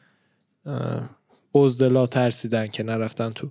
[1.54, 3.50] بزدلا ترسیدن که نرفتن تو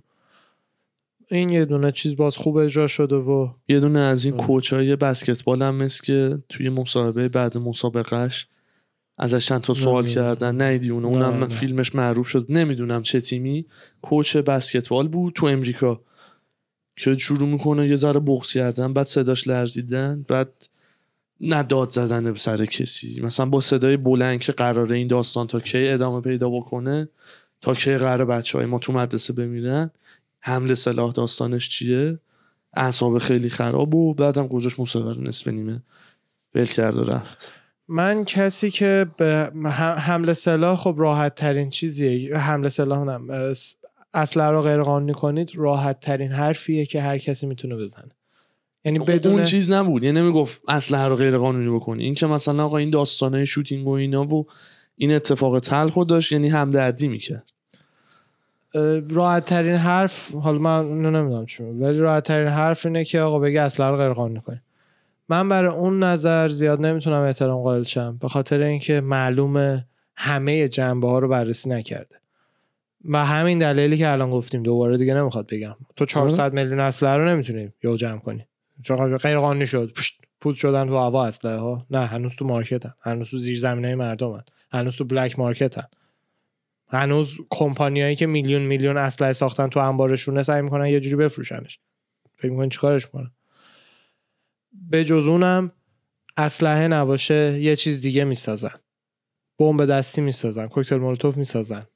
[1.30, 4.36] این یه دونه چیز باز خوب اجرا شده و یه دونه از این.
[4.36, 8.46] کوچای بسکتبال هم مثل که توی مصاحبه بعد مسابقهش
[9.18, 10.62] ازش چند تا سوال نه، کردن.
[10.62, 11.46] نیدی نه، اونم نه.
[11.48, 12.46] فیلمش معروف شد.
[12.48, 13.66] نمی‌دونم چه تیمی.
[14.02, 16.00] کوچ بسکتبال بود تو امریکا.
[16.96, 20.52] که شروع می‌کنه یه ذره بغض کردن بعد صداش لرزیدن بعد
[21.40, 23.20] نه داد زدن به سر کسی.
[23.20, 27.08] مثلا با صدای بلند که قراره این داستان تا کی ادامه پیدا بکنه
[27.60, 29.90] تا کی قراره بچه های ما تو مدرسه بمیرن
[30.40, 32.18] حمله سلاح داستانش چیه؟
[32.74, 35.82] اعصاب خیلی خراب و بعدم گذاشت مسابقه رو نصف نیمه
[36.54, 37.52] ول کرد و رفت.
[37.88, 39.50] من کسی که به
[39.98, 42.36] حمله سلاح خب راحت ترین چیزیه.
[42.36, 43.26] حمله سلاح نم
[44.14, 48.10] اسلحه رو غیر قانونی کنید راحت ترین حرفیه که هر کسی می‌تونه بزنه.
[48.84, 50.04] یعنی بدون اون چیز نبود.
[50.04, 52.04] یعنی نمی‌گفت اسلحه رو غیر قانونی بکنی.
[52.04, 54.46] این که مثلا آقا این داستانه شوتینگ و اینا و
[54.96, 57.50] این اتفاق تلخ داشت یعنی همدردی می‌کرد.
[59.10, 63.60] راحت ترین حرف حالا من نمی‌دونم چی ولی راحت ترین حرف اینه که آقا بگه
[63.60, 64.60] اسلحه رو غیر قانونی کنی
[65.28, 71.08] من برای اون نظر زیاد نمی‌تونم احترام قائل شم به خاطر اینکه معلومه همه جنبه
[71.08, 72.16] ها رو بررسی نکرده.
[73.04, 75.76] و همین دلیلی که الان گفتیم دوباره دیگه نمی‌خواد بگم.
[75.96, 78.46] تو 400 میلیون اسلحه رو نمی‌تونی یو جمع کنی.
[78.82, 82.92] چون غیر قانونی شد پشت، پود شدن تو هوا اسلحه ها نه هنوز تو مارکتن.
[83.02, 84.42] هنوز تو زیر زمینه مردمن.
[84.72, 85.84] هنوز تو بلک مارکتن.
[86.88, 91.78] هنوز کمپانیایی که میلیون میلیون اسلحه ساختن تو انبارشونه سعی می‌کنن یه جوری بفروشنش.
[92.36, 93.30] فکر می‌کنن چیکارش کنن؟
[94.90, 95.72] به جز اونم
[96.36, 98.74] اسلحه نباشه یه چیز دیگه می‌سازن.
[99.58, 101.86] بمب دستی می‌سازن کوکتل مولوتوف می‌سازن.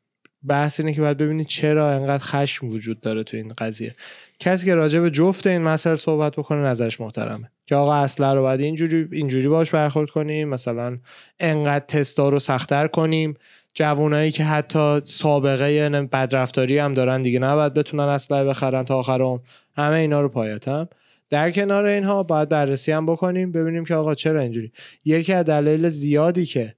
[0.49, 3.97] بحث اینه که باید ببینید چرا انقدر خشم وجود داره تو این قضیه.
[4.39, 7.51] کسی که راجع به جفت این مسئله صحبت بکنه نظرش محترمه.
[7.67, 10.99] که آقا اسلحه رو باید اینجوری اینجوری باش برخورد کنیم مثلا
[11.41, 13.35] انقدر تستا رو سختتر کنیم.
[13.75, 17.39] جوانایی که حتی سابقه بدرفتاری هم دارن دیگه.
[17.39, 19.41] نباید بتونن اسلحه بخرن تا آخر عمر.
[19.77, 20.89] همه اینا رو پایتم
[21.31, 24.73] در کنار اینها باید بررسی هم بکنیم ببینیم که آقا چرا اینجوری.
[25.05, 26.75] یکی از دلایل زیادی که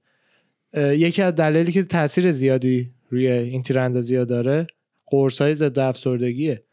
[0.77, 4.67] یکی از دلایلی که تاثیر زیادی روی این تیراندازی ها داره
[5.05, 6.63] قرص های ضد افسردگیه.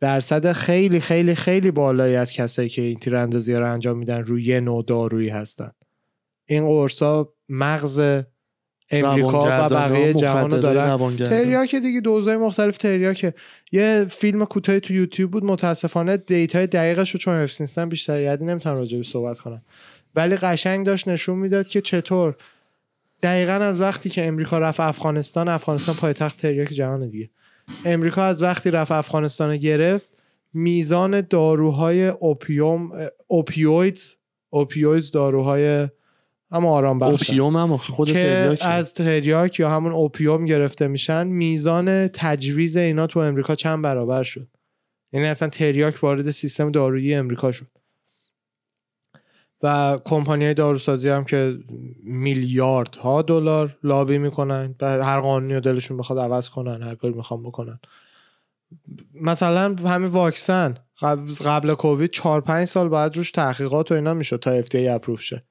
[0.00, 4.44] درصد خیلی خیلی خیلی بالایی از کسایی که این تیراندازی ها رو انجام میدن روی
[4.44, 5.70] یه نوع دارویی هستن.
[6.46, 7.02] این قرص
[7.48, 8.22] مغز
[8.92, 11.16] امریکا و بقیه جهان رو دارن.
[11.16, 13.34] تریاک دیگه دوزای مختلف تریاکه
[13.72, 18.20] یه فیلم کوتاهی تو یوتیوب بود متاسفانه data ی دقیقش رو چون حفظ نیستم بیشتر
[18.20, 19.62] یادی نمی‌تونم راجعش صحبت کنم.
[20.16, 22.36] ولی قشنگ داشت نشون می‌داد که چطور
[23.22, 27.30] دقیقا از وقتی که امریکا رفت افغانستان افغانستان پایتخت تریاک جهان دیگه.
[27.84, 30.10] امریکا از وقتی رفت افغانستان رو گرفت
[30.54, 32.92] میزان داروهای opium
[33.26, 34.12] opioids
[34.50, 35.88] opioids داروهای
[36.52, 38.64] اما آرام بخش opium هم خود که تریاکه.
[38.64, 44.48] از تریاک یا همون اوپیوم گرفته میشن میزان تجویز اینا تو امریکا چند برابر شد؟
[45.12, 47.66] یعنی اصلا تریاک وارد سیستم دارویی امریکا شد.
[49.62, 51.58] و کمپانی داروسازی هم که
[52.04, 57.14] میلیارد ها دلار لابی می‌کنن و هر قانونی رو دلشون بخواد عوض کنن هر کاری
[57.14, 57.78] می‌خوام بکنن.
[59.14, 64.36] مثلا همین واکسن قبل, قبل کووید 4 5 سال بعد روش تحقیقات و اینا می‌شد
[64.36, 65.44] تا FDA اپروف شه.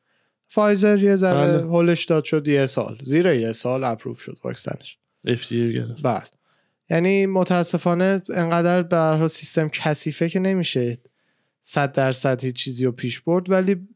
[0.54, 1.62] فایزر یه ذره بله.
[1.62, 2.98] هولش داد شد یه سال.
[3.04, 4.98] زیر یه سال اپروف شد واکسنش.
[5.28, 6.04] FDA گرفت.
[6.04, 6.24] بله.
[6.90, 10.98] یعنی متاسفانه انقدر به سیستم کثیفه که نمیشه
[11.64, 13.88] صد درصد هیچ چیزی رو پیش برد ولی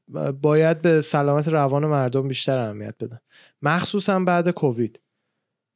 [0.42, 3.20] باید به سلامت روان مردم بیشتر اهمیت بدن.
[3.62, 5.00] مخصوصا بعد کووید.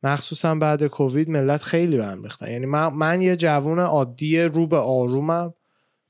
[0.04, 2.52] مخصوصا بعد کووید ملت خیلی به هم ریختن.
[2.52, 5.54] یعنی من, من یه جوون عادی رو به آرومم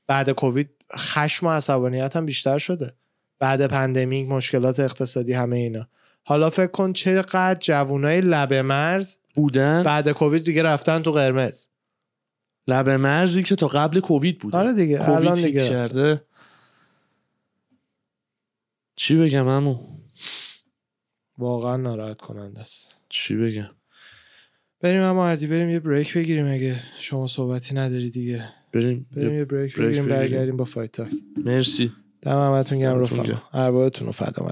[0.06, 2.94] بعد کووید خشم و عصبانیتم بیشتر شده.
[3.40, 5.88] بعد pandemic مشکلات اقتصادی همه اینا.
[6.24, 9.82] حالا فکر کن چقدر جوونای لب مرز بودن.
[9.82, 11.66] بعد کووید دیگه رفتن تو قرمز.
[12.68, 15.68] لب مرزی که تا قبل کووید بودن آره دیگه کووید الان دیگه.
[15.68, 16.24] کرده.
[18.96, 19.78] چی بگم همون
[21.38, 22.94] واقعا ناراحت کننده است.
[23.08, 23.70] چی بگم؟
[24.80, 28.48] بریم اما اردی بریم یه break بگیریم اگه شما صحبتی نداری دیگه.
[28.72, 30.20] بریم بریم یه break break بگیریم بگیریم.
[30.20, 31.10] برگردیم با Fight Talk
[31.44, 31.92] مرسی.
[32.22, 33.42] دم همتون گرم رفقا گرم.
[33.52, 34.42] ارواحتون رو فدا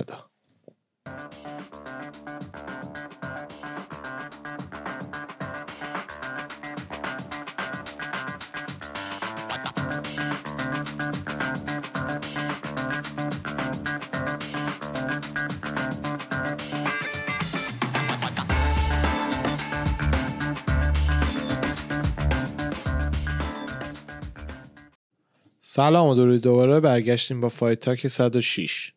[25.78, 26.40] سلام و درود.
[26.40, 28.92] دوباره برگشتیم با Fight Talk 106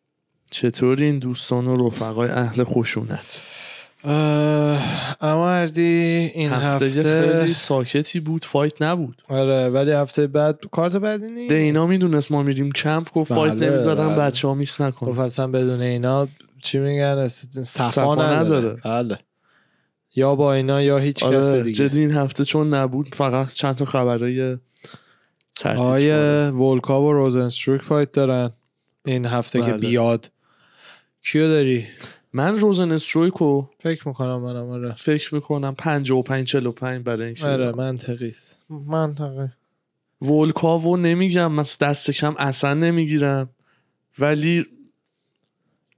[0.50, 3.40] چطوری این دوستان و رفقای اهل خشونت؟
[4.04, 4.12] اه،
[5.20, 5.82] اما اردی
[6.34, 9.22] این هفته, هفته, خیلی ساکتی بود fight نبود.
[9.28, 13.70] آره ولی هفته بعد کارت بدی نیست؟ دینا می‌دونست ما میریم کمپ گفت fight بله،
[13.70, 14.16] نمی‌ذارم بله.
[14.16, 16.28] بچه ها miss خب نکنن اصلا بدون اینا
[16.62, 18.76] چی میگن؟ صفا, نداره.
[18.84, 19.18] بله.
[20.14, 21.88] یا با اینا یا هیچ کس آره دیگه.
[21.88, 24.56] جدی این هفته چون نبود فقط چند تا خبرای
[25.64, 26.10] آقای
[26.48, 28.50] ولکاو و روزنستروک fight دارن.
[29.04, 29.76] این هفته که بله.
[29.76, 30.30] بیاد.
[31.22, 31.86] کیو داری؟
[32.32, 34.94] من روزنسترویکو فکر می‌کنم منم آره.
[34.94, 38.58] فکر می‌کنم 55 45 برای این آره منطقی است.
[38.70, 39.48] منطقی.
[40.22, 43.50] ولکاو و نمیگم مثلا دست کم اصلا نمی‌گیرم.
[44.18, 44.66] ولی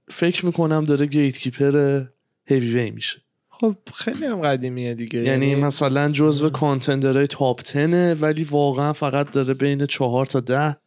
[0.09, 2.05] فکر می‌کنم داره gatekeeper
[2.45, 3.21] heavyweight میشه.
[3.59, 5.19] خب خیلی هم قدیمیه دیگه.
[5.19, 10.77] یعنی مثلا جزو کانتندرهای تاپ 10 ولی واقعا فقط داره بین چهار تا ده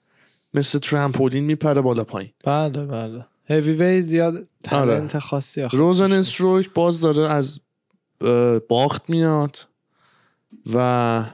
[0.54, 2.30] مثل ترامپولین میپره بالا پایین.
[2.44, 3.26] بله بله.
[3.44, 5.20] هیوی وی زیاد تلنت آره.
[5.20, 6.12] خاصی روزن.
[6.12, 7.60] استروک باز داره از
[8.68, 9.58] باخت میاد
[10.74, 11.24] و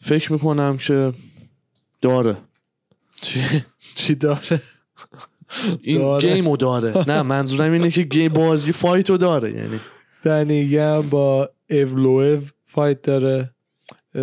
[0.00, 1.12] فکر می‌کنم که
[2.00, 2.36] داره.
[3.20, 3.40] چی؟
[3.94, 4.60] چی داره؟
[5.82, 6.34] این داره.
[6.34, 7.10] گیمو داره.
[7.10, 9.80] نه منظورم اینه که game بازی fight و داره یعنی.
[10.28, 13.50] دن ایگه هم با اولویو fight داره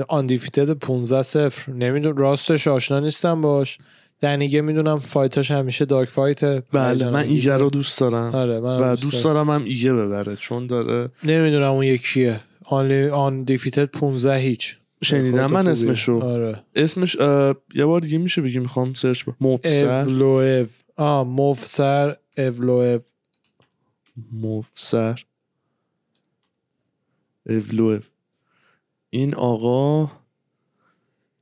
[0.07, 1.71] undefeated 15 صفر.
[1.71, 3.77] نمیدون راستش آشنا نیستم باش.
[4.21, 6.43] دن ایگه می‌دونم fight اش همیشه dog fight.
[6.71, 8.35] بله من ایگه رو دوست دارم.
[8.35, 9.49] آره من و دوست دارم.
[9.49, 12.41] هم ایگه ببره چون داره نمی‌دونم اون یکیه.
[13.11, 14.77] undefeated 15 هیچ.
[15.03, 15.67] شنیدم من.
[15.67, 16.63] اسمش رو آره.
[16.75, 17.15] اسمش
[17.75, 19.85] یه بار دیگه میشه بگی می‌خوام search با موسار.
[19.85, 22.99] اولویو آ موسار اولویو
[24.33, 25.23] موسار.
[27.45, 28.01] اولویو
[29.09, 30.11] این آقا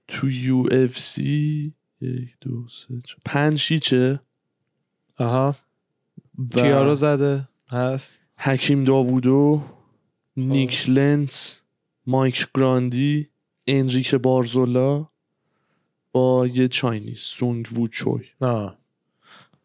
[0.08, 4.20] تو UFC یک دو سه چهار- پنج شیش
[5.18, 5.56] آها.
[6.56, 8.20] و کیا رو زده هست.
[8.38, 9.64] حکیم داوودو
[10.38, 11.62] نیک لنس
[12.08, 13.30] مایک گراندی
[13.68, 15.08] انریک بارزولا
[16.12, 18.26] با یه Chinese سونگ وو چوی.
[18.41, 18.78] نه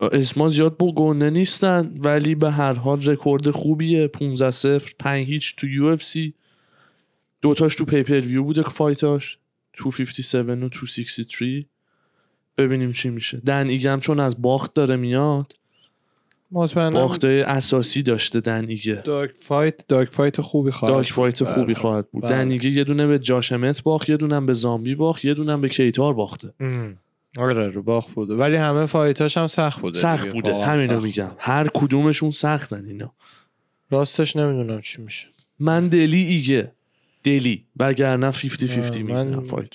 [0.01, 4.07] اسما زیاد بگنده نیستن ولی به هر حال رکورد خوبیه.
[4.07, 6.34] 15 0 5 هیچ تو UFC.
[7.42, 9.39] دوتاش تو pay-per-view بوده که fight اش
[9.72, 11.66] 257 و 263
[12.59, 13.38] ببینیم چی میشه.
[13.38, 15.55] دن ایگم چون از باخت داره میاد.
[16.53, 19.03] مطمئنم باختای اساسی داشته دن ایگه.
[19.05, 21.45] dog fight dog fight خوبی خواهد dog fight.
[21.44, 21.74] خوبی بله.
[21.74, 22.22] خواهد بود.
[22.22, 22.30] بله.
[22.30, 25.57] دن ایگه یه دونه به جاش امت باخت یه دونه به زامبی باخت یه دونه
[25.57, 26.55] به کیتار باخته.
[26.61, 26.99] ام.
[27.39, 28.34] آره رو باخت بوده.
[28.34, 29.99] ولی همه fight اش هم سخت بوده.
[29.99, 30.28] سخت.
[30.28, 30.51] بوده.
[30.53, 31.01] واقعا همینو.
[31.01, 31.30] میگم.
[31.39, 33.12] هر کدومشون سختن اینا.
[33.91, 35.26] راستش نمی‌دونم چی میشه.
[35.61, 36.72] من دلی ایگه.
[37.24, 37.64] دلی.
[37.76, 39.70] وگرنه 50 50 آه، می‌گیرم من- fight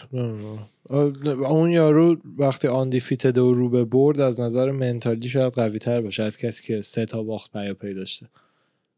[1.50, 6.24] اون یارو وقتی undefeated و رو به برد از نظر mentally شاید قوی تر باشه
[6.24, 8.28] از کسی که سه تا باخت پیاپی داشته.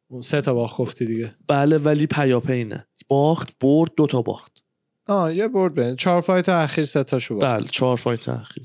[0.08, 1.32] اون سه تا باخت گفتی دیگه.
[1.48, 2.88] بله ولی پیاپی نه.
[3.08, 4.62] باخت برد دوتا باخت.
[5.08, 5.96] آه یه برد بین.
[5.96, 8.64] چهار fight اخیر سه تاشو بله چهار fight اخیر.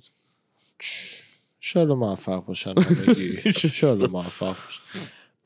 [1.63, 2.75] انشالله موفق باشن
[3.65, 4.81] انشالله موفق باشن.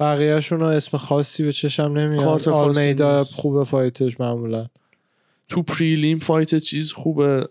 [0.00, 2.48] بقیهشون رو اسم خاصی به چشم نمیاد.
[2.48, 3.24] آلمیدا.
[3.24, 4.66] خوبه fight ش معمولا.
[5.48, 7.48] تو prelim fight چیز خوبه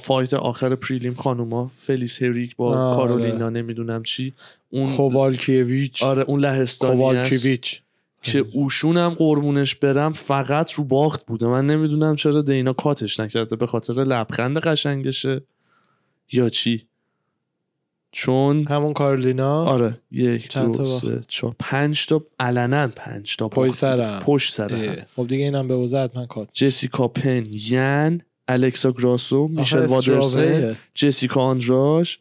[0.00, 1.66] fight آخر prelim خانوما.
[1.66, 4.34] فلیس هریک با آه، کارولینا نمی‌دونم چی.
[4.70, 6.02] اون کووالکیویچ.
[6.02, 7.82] آره اون لهستانی کووالکیویچ.
[8.32, 13.66] که اوشونم قربونش برم فقط رو باخت بوده من نمی‌دونم چرا دینا کاتش نکرده به
[13.66, 15.42] خاطر لبخند قشنگشه
[16.32, 16.86] یا چی
[18.12, 23.74] چون همون کارلینا آره یک چند دو؟ سه چهار پنج تا علنا پنج تا پشت.
[23.74, 24.20] سرم.
[24.20, 24.88] پشت سر هم.
[24.88, 30.18] اه، خب دیگه اینم به وزه حتما کات جسیکا پن ین الکسا گراسو میشل وادرسن
[30.18, 30.76] استراویه.
[30.94, 32.18] جسیکا آندراش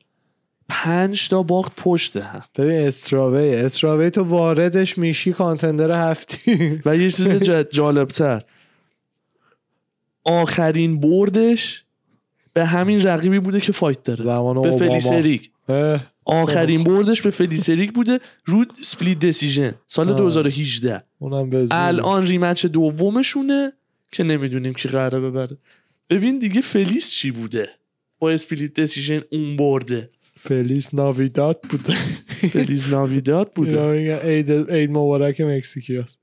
[0.69, 2.43] پنج تا باخت پشت هم.
[2.55, 6.81] ببین strawweight strawweight تو واردش میشی contender هفتی.
[6.85, 7.27] و یه چیز
[7.71, 8.41] جالبتر.
[10.23, 11.83] آخرین بردش
[12.53, 14.23] به همین رقیبی بوده که fight داره.
[14.23, 15.51] زمان به فلیس هریک.
[16.25, 18.19] آخرین بردش به فلیس هریک بوده.
[18.45, 20.17] رو split decision سال آه.
[20.17, 21.67] 2018 اونم.
[21.71, 23.73] الان rematch دومشونه
[24.11, 25.57] که نمی‌دونیم کی قراره ببره.
[26.09, 27.69] ببین دیگه فلیس چی بوده؟
[28.19, 30.09] با split decision اون برده.
[30.45, 31.95] Feliz Navidad بوده
[32.49, 36.19] Feliz Navidad بوده میگن عید عید مبارک مکزیکی هست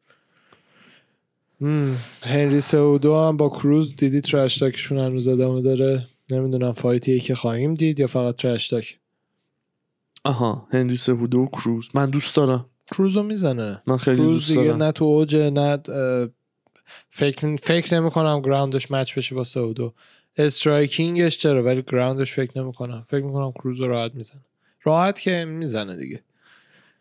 [2.23, 6.07] هنری سهودو هم با کروز دیدی trash talk شون هنوز ادامه داره.
[6.31, 8.99] نمی‌دونم fight یه که خواهیم دید یا فقط trash talk
[10.25, 11.89] آها هنری سهودو و کروز.
[11.95, 12.66] من دوست دارم.
[12.93, 13.83] کروزو می‌زنه.
[13.87, 15.79] من خیلی کروز دوست دیگه نه تو اوجه نه
[17.11, 19.95] فکر فکر نمی کنم گراوندش مچ بشه با سعودو
[20.37, 24.41] استرایکینگش چرا؟ ولی گراوندش فکر نمی کنم فکر می کنم کروز رو راحت می‌زنه.
[24.83, 26.20] راحت که می‌زنه دیگه.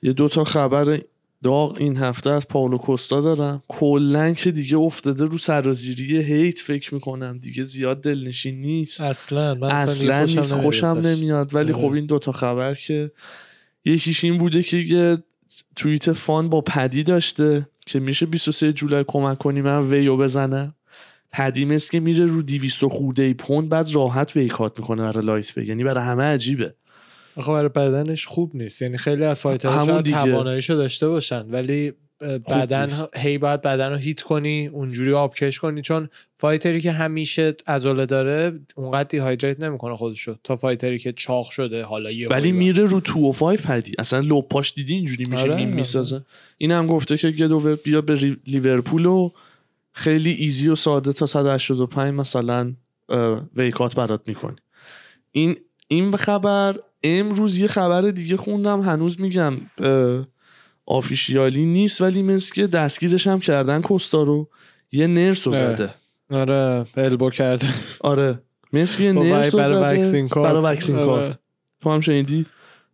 [0.02, 1.02] یه دوتا خبر
[1.44, 3.64] داغ این هفته از پاولو کوستا دارم.
[3.68, 7.38] کلا که دیگه افتاده رو سرازیری هیت فکر می‌کنم.
[7.38, 9.02] دیگه زیاد دلنشین نیست.
[9.02, 9.56] اصلا.
[9.56, 10.54] من اصلا دیگه نیست.
[10.54, 10.88] خوشم.
[10.88, 11.56] نمیاد.
[11.56, 11.82] ولی آره.
[11.82, 13.12] خب این دوتا خبر که
[13.86, 15.18] یکیش این بوده که یه
[15.76, 20.76] توییت fun با پدی داشته که میشه 23 جولای کمک کنی من ویو بزنم.
[21.32, 25.66] پدی مثل که میره رو 200 خورده پوند بعد راحت weight cut می‌کنه برای lightweight
[25.66, 26.74] یعنی برای همه عجیبه.
[27.36, 28.82] آخه برای بدنش خوب نیست.
[28.82, 30.02] یعنی خیلی از fighter ها.
[30.02, 31.94] تواناییشو داشته باشن ولی
[32.48, 32.90] بدن.
[33.16, 35.82] هی باید بدن رو heat کنی اونجوری آبکش کنی.
[35.82, 40.36] چون fighter ی که همیشه عضله داره اونقدر dehydrate نمی‌کنه خودشو.
[40.44, 43.94] تا fighter ی که چاق شده حالا یه ولی میره رو 205 پدی.
[44.00, 45.56] اصلا لو پاش دیدی اینجوری میشه آره.
[45.56, 46.22] نیم می‌سازه؟
[46.58, 49.32] این هم گفته که گدوور بیا به لیورپول و
[49.94, 52.74] خیلی ایزی و ساده تا 185 مثلا
[53.56, 54.56] ویکات برات می‌کنی
[55.32, 55.56] این
[55.88, 59.54] این خبر امروز یه خبر دیگه خوندم هنوز میگم
[60.86, 64.50] آفیشیالی نیست ولی مثل که دستگیرش هم کردن کوستا رو
[64.92, 65.54] یه نرس رو.
[65.54, 65.94] زده.
[66.32, 67.68] آره البو کرده.
[68.00, 68.42] آره.
[68.74, 70.28] مثل که نرس رو برای زده.
[70.36, 71.06] برای وکسین آره.
[71.06, 71.40] کارت
[71.82, 72.46] تو هم شنیدی؟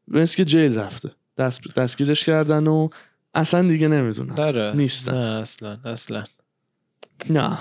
[0.07, 1.11] مثل که جیل رفته.
[1.37, 2.89] دست دستگیرش کردن و
[3.33, 5.13] اصلا دیگه نمی‌دونم داره نیستن.
[5.13, 6.23] نه اصلا اصلا.
[7.29, 7.59] نه.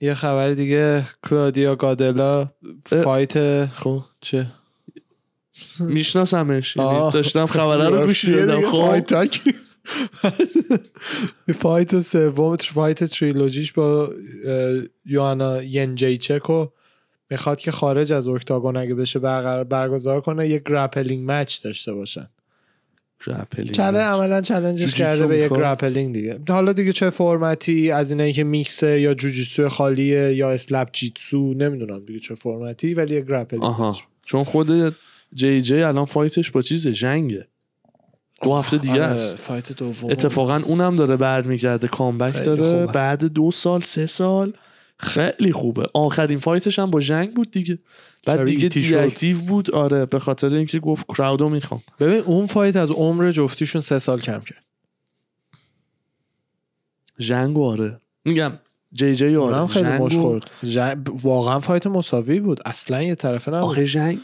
[0.00, 2.48] یه خبر دیگه کلادیا گادلا
[2.86, 4.02] فایت خب.
[4.20, 4.46] چه؟
[5.80, 6.76] میشناسمش.
[6.76, 7.10] یعنی.
[7.12, 9.24] داشتم خبره رو گوش یه می‌دادم خب.
[11.60, 14.10] fight سوم fight trilogy ش با
[15.06, 16.66] یوانا ینجیچکو
[17.30, 19.18] می‌خواد که خارج از octagon اگه بشه
[19.64, 22.28] برگزار کنه یه grappling match داشته باشن.
[23.26, 23.98] grappling چله.
[23.98, 28.10] عملا challenge ش جوجیتسو کرده به یه می‌خواد؟ grappling دیگه حالا دیگه چه فرمتی از
[28.10, 33.20] اینایی که میکسه یا جوجیتسو خالیه یا slap jitsu نمی‌دونم دیگه چه فرمتی ولی یه
[33.20, 33.96] grappling آها.
[34.24, 34.96] چون خود
[35.34, 37.46] جی جی الان fight ش با چیزه جنگه
[38.42, 42.92] دو هفته دیگه آره، است fight دوم اتفاقا اونم داره برمیگرده comeback داره خوبه.
[42.92, 44.52] بعد دو سال سه سال
[45.04, 45.86] خیلی خوبه.
[45.94, 47.78] آخرین fight ش هم با جنگ بود دیگه.
[48.26, 48.94] بعد دیگه ایتی دی شد.
[48.96, 49.70] active بود.
[49.70, 51.82] آره به خاطر اینکه گفت crowd و می‌خوام.
[52.00, 54.64] ببین اون fight از عمر جفتیشون سه سال کم کرد.
[57.18, 58.00] جنگ آره.
[58.24, 58.52] میگم
[58.92, 59.66] جی جی آره.
[59.66, 62.60] خیلی مشت خورد جنگ- واقعا fight مساوی بود.
[62.66, 63.64] اصلا یه طرفه نبود.
[63.70, 64.18] آخه جنگ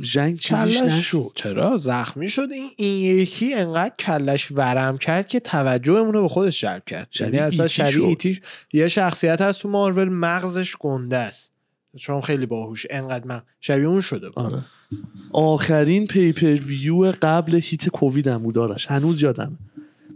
[0.00, 1.32] جنگ چیزیش کلش- نشد.
[1.34, 2.48] چرا؟ زخمی شد.
[2.52, 7.08] این این یکی انقدر کلش ورم کرد که توجهمون رو به خودش جلب کرد.
[7.20, 8.04] یعنی اصلا شبیه.
[8.04, 8.40] ایتیش
[8.72, 11.52] یه شخصیت هست تو مارول مغزش گنده است.
[11.98, 12.86] چون خیلی باهوش.
[12.90, 14.38] انقدر مغز شبیه اون شده بود.
[14.38, 14.58] آره.
[15.32, 18.86] آخرین پیپر ویو قبل هیت کووید هم بود آرش.
[18.86, 19.58] هنوز یادم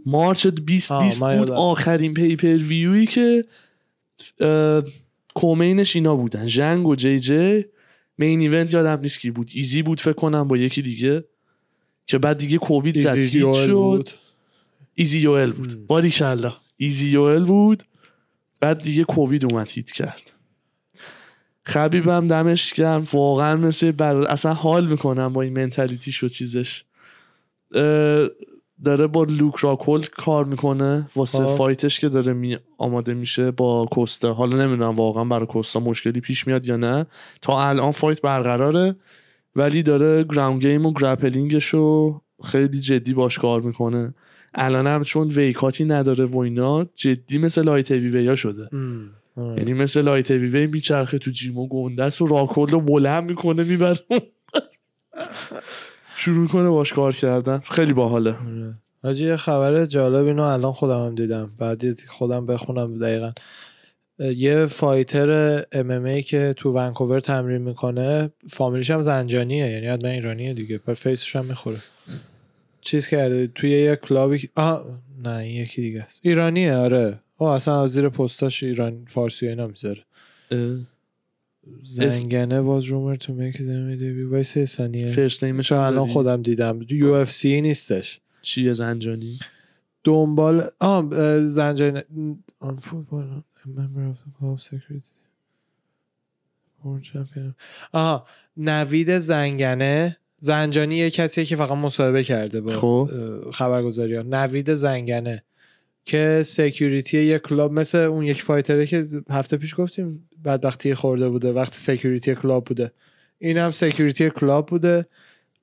[0.05, 1.61] مارچ 2020 آه، من بود یادم.
[1.61, 3.45] آخرین پیپر ویوی که
[5.35, 6.45] co-main ش اینا بودن.
[6.45, 7.65] جنگ و جی جی
[8.17, 9.49] main event یادم نیست کی بود.
[9.53, 11.23] ایزی بود فکر کنم با یکی دیگه.
[12.07, 13.25] که بعد دیگه کووید زد.
[13.25, 13.71] شد.
[13.71, 14.09] بود.
[14.95, 15.51] ایزی یوئل.
[15.51, 15.87] بود.
[15.87, 17.83] باریکلا ایزی یوئل بود.
[18.59, 20.31] بعد دیگه کووید اومد hit کرد.
[21.63, 23.07] خبیبم دمش گرم.
[23.13, 24.15] واقعا مثل بر...
[24.15, 26.83] اصلا حال می‌کنم با این mentality ش و چیزش
[28.85, 31.55] داره با لوک راکهولد کار می‌کنه واسه خب.
[31.55, 32.57] fight ش که داره می...
[32.77, 37.05] آماده میشه با کوستا حالا نمی‌دونم واقعا برای کوستا مشکلی پیش میاد یا نه
[37.41, 38.95] تا الان fight برقراره
[39.55, 44.13] ولی داره ground game و grappling ش رو خیلی جدی باش کار می‌کنه
[44.53, 48.69] الان هم چون weight cut ی نداره و اینا جدی مثل lightweight ا شده.
[49.37, 49.57] آه.
[49.57, 53.99] یعنی مثل lightweight میچرخه تو gym و گنده است و راکهولد رو بلند می‌کنه می‌بره
[56.15, 57.59] شروع کنه باش کار کردن.
[57.59, 58.31] خیلی باحاله.
[58.31, 58.73] آره.
[59.03, 61.51] حاجی یه خبر جالب اینو الان خودم هم دیدم.
[61.57, 63.31] بعد یه خودم بخونم دقیقا.
[64.19, 65.29] یه فایتر
[65.71, 70.77] ام ام ای که تو ونکوور تمرین می‌کنه فامیلیش هم زنجانیه یعنی حتما ایرانیه دیگه.
[70.77, 71.77] پر فیسش هم می‌خوره.
[72.81, 76.19] چیز کرده توی یه کلابی آه نه این یکی دیگه است.
[76.23, 77.19] ایرانیه آره.
[77.37, 80.01] او اصلا از زیر پستاش ایران فارسی اینا می‌ذاره.
[81.83, 85.11] زنگنه was rumored to make them debut وایسه ثانیه.
[85.11, 86.79] فرست الان؟ خودم دیدم.
[86.89, 88.19] یو اف سی نیستش.
[88.41, 89.39] چیه زنجانی؟
[90.03, 92.03] دنبال آه اه، زنجان
[92.59, 93.43] آن فوتبال.
[93.65, 95.17] Member of the club security.
[96.83, 97.53] World champion.
[97.91, 98.25] آها
[98.57, 100.17] نوید زنگنه.
[100.39, 103.09] زنجانی یه کسیه که فقط مصاحبه کرده با خب.
[103.53, 105.43] خبرگزاری ها نوید زنگنه.
[106.05, 110.95] که security یه club مثل اون یک fighter ه که هفته پیش گفتیم بعد وقتی
[110.95, 112.91] خورده بوده وقتی security club بوده.
[113.37, 115.05] این هم security club بوده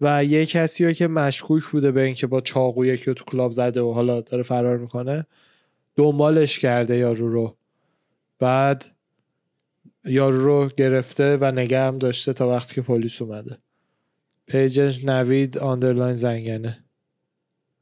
[0.01, 3.53] و یه کسی رو که مشکوک بوده به اینکه با چاقو یکی رو تو club
[3.53, 5.27] زده و حالا داره فرار می‌کنه
[5.97, 7.57] دنبالش کرده یارو رو.
[8.39, 8.85] بعد
[10.05, 13.59] یارو رو گرفته و نگه هم داشته تا وقتی که پلیس اومده.
[14.47, 16.85] page ش نوید underline زنگنه.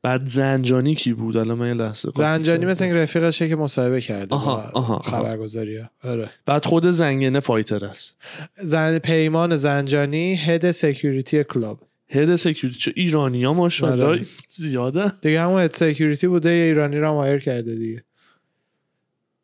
[0.02, 2.66] بعد زنجانی کی بود؟ الان من یه لحظه زنجانی.
[2.66, 4.98] مثل این رفیقشه که مصاحبه کرده آها،.
[4.98, 6.30] خبرگزاری ها آره.
[6.46, 8.16] بعد خود زنگنه fighter است.
[8.58, 11.80] زن پیمان زنجانی head security club.
[12.08, 12.80] head security.
[12.80, 14.04] چه ایرانی ها ماشاءالله.
[14.04, 14.26] آره.
[14.48, 15.12] زیاده.
[15.20, 18.04] دیگه همون head security بوده یه ایرانی رو هم hire کرده دیگه.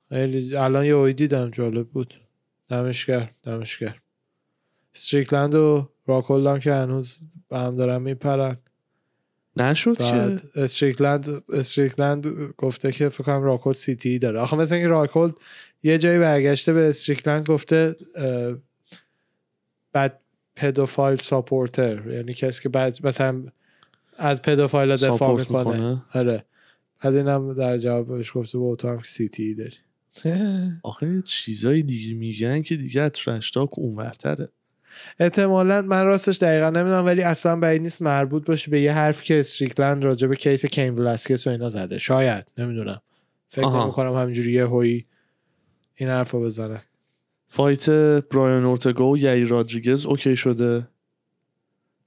[0.08, 2.14] خیلی الان یه اوی دیدم جالب بود.
[2.68, 3.96] دمش گرم دمش گرم.
[4.94, 8.56] استریکلند و راکولد هم که هنوز به هم دارن میپرن.
[9.56, 12.26] نشد که؟ استریکلند استریکلند
[12.58, 14.40] گفته که فکر کنم راکولد CTE داره.
[14.40, 15.34] آخه مثل اینکه راکولد
[15.82, 17.96] یه جایی برگشته به استریکلند گفته
[19.92, 20.20] بعد
[20.56, 23.44] pedophile supporter یعنی کسی که بعد مثلا
[24.18, 25.68] از pedophile دفاع می‌کنه.
[25.68, 26.44] می‌کنه؟ آره.
[27.04, 29.76] بعد اینم در جوابش گفته بابا تو هم CTE داری.
[30.82, 34.48] آخه چیزای دیگه میگن که دیگه trash talk اونورتره.
[35.18, 39.40] احتمالا من راستش دقیقا نمی‌دونم ولی اصلا بعید نیست مربوط باشه به یه حرفی که
[39.40, 41.98] استریکلند راجع به case کین ولاسکس و اینا زده.
[41.98, 43.00] شاید نمی‌دونم.
[43.48, 43.84] فکر آها.
[43.84, 45.04] نمی کنم همینجوری یهویی
[45.94, 46.82] این حرف رو بزنه.
[47.48, 50.88] fight برایان اورتگا و یعیر رادریگز okay شده.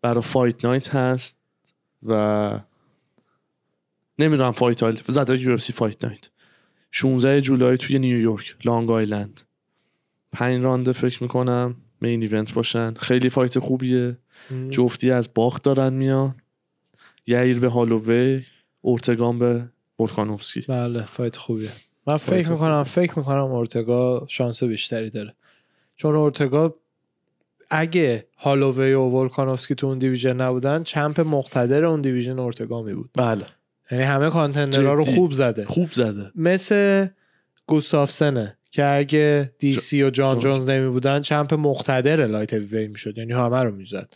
[0.02, 1.38] برای fight night هست
[2.04, 2.60] و
[4.20, 6.30] نمی‌دونم fight آیل زده UFC fight night.
[6.92, 9.42] 16 جولای توی نیویورک لانگ آیلند.
[10.32, 11.76] پنج رانده فکر می‌کنم.
[12.02, 12.94] main event باشن.
[12.94, 14.18] خیلی fight خوبیه.
[14.70, 16.36] جفتی از باخت دارن میان.
[17.28, 18.44] یعیر به هالووی
[18.82, 19.66] اورتگام به
[20.00, 21.70] ولکانوفسکی بله fight خوبیه.
[22.08, 25.36] من fight فکر می‌کنم فکر می‌کنم اورتگا شانس بیشتری داره.
[25.96, 26.76] چون اورتگا
[27.70, 33.10] اگه هالووی و ولکانوفسکی تو اون division نبودن champ مقتدر اون division اورتگا می بود.
[33.14, 33.46] بله.
[33.92, 35.04] یعنی همه contender ها رو.
[35.04, 35.66] خوب زده.
[35.66, 36.32] خوب زده.
[36.36, 37.08] مثل
[37.68, 40.70] گوستافسنه که اگه DC و جان جونز.
[40.70, 43.18] نمی بودن champ مقتدر light heavy می‌شد.
[43.18, 44.14] یعنی همه رو می‌زد.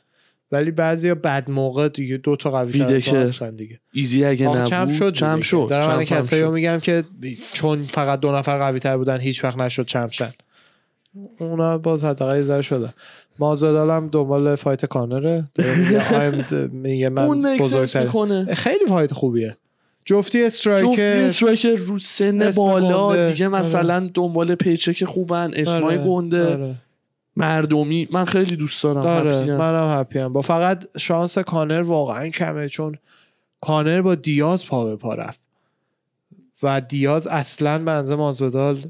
[0.51, 2.82] ولی بعضیا بد موقع دیگه دو تا قوی.
[2.82, 3.80] هستن دیگه.
[3.93, 5.41] ایزی اگه نبود champ شد champ.
[5.41, 5.68] شد.
[5.70, 6.54] دارم من کسایی رو شد.
[6.54, 7.04] میگم که
[7.54, 10.34] چون فقط دو نفر قوی تر بودن هیچ وقت نشد champ شن.
[11.39, 12.93] اونا باز حداقل یه ذره شده.
[13.39, 15.49] مازودال هم دنبال fight کانره.
[16.72, 17.58] میگه من اون
[18.04, 18.56] می‌کنه.
[18.56, 19.58] خیلی fight خوبیه.
[20.06, 23.32] جفتی جفتی striker striker رو سن بالا گنده.
[23.32, 23.56] دیگه آره.
[23.56, 26.76] مثلا دنبال پیچک خوبن اسمای آره، گنده آره.
[27.36, 29.58] مردمی من خیلی دوست دارم آره.
[29.58, 32.97] منم هپیم با فقط شانس کانر واقعا کمه چون
[33.62, 35.39] کانر با دیاز پا به پا رفت
[36.64, 38.84] و دیاز اصلا بنزه مازودال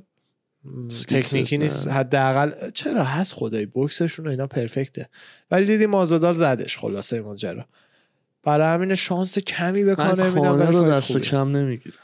[1.09, 1.57] تکنیکی.
[1.57, 5.09] نیست حداقل چرا هست خدای بوکسشون و اینا پرفکته
[5.51, 7.65] ولی دیدی مازودال زدش خلاصه ماجرا
[8.43, 11.17] برای همین شانس کمی به من کانر میدم رو دست.
[11.17, 11.95] کم نمی‌گیرم.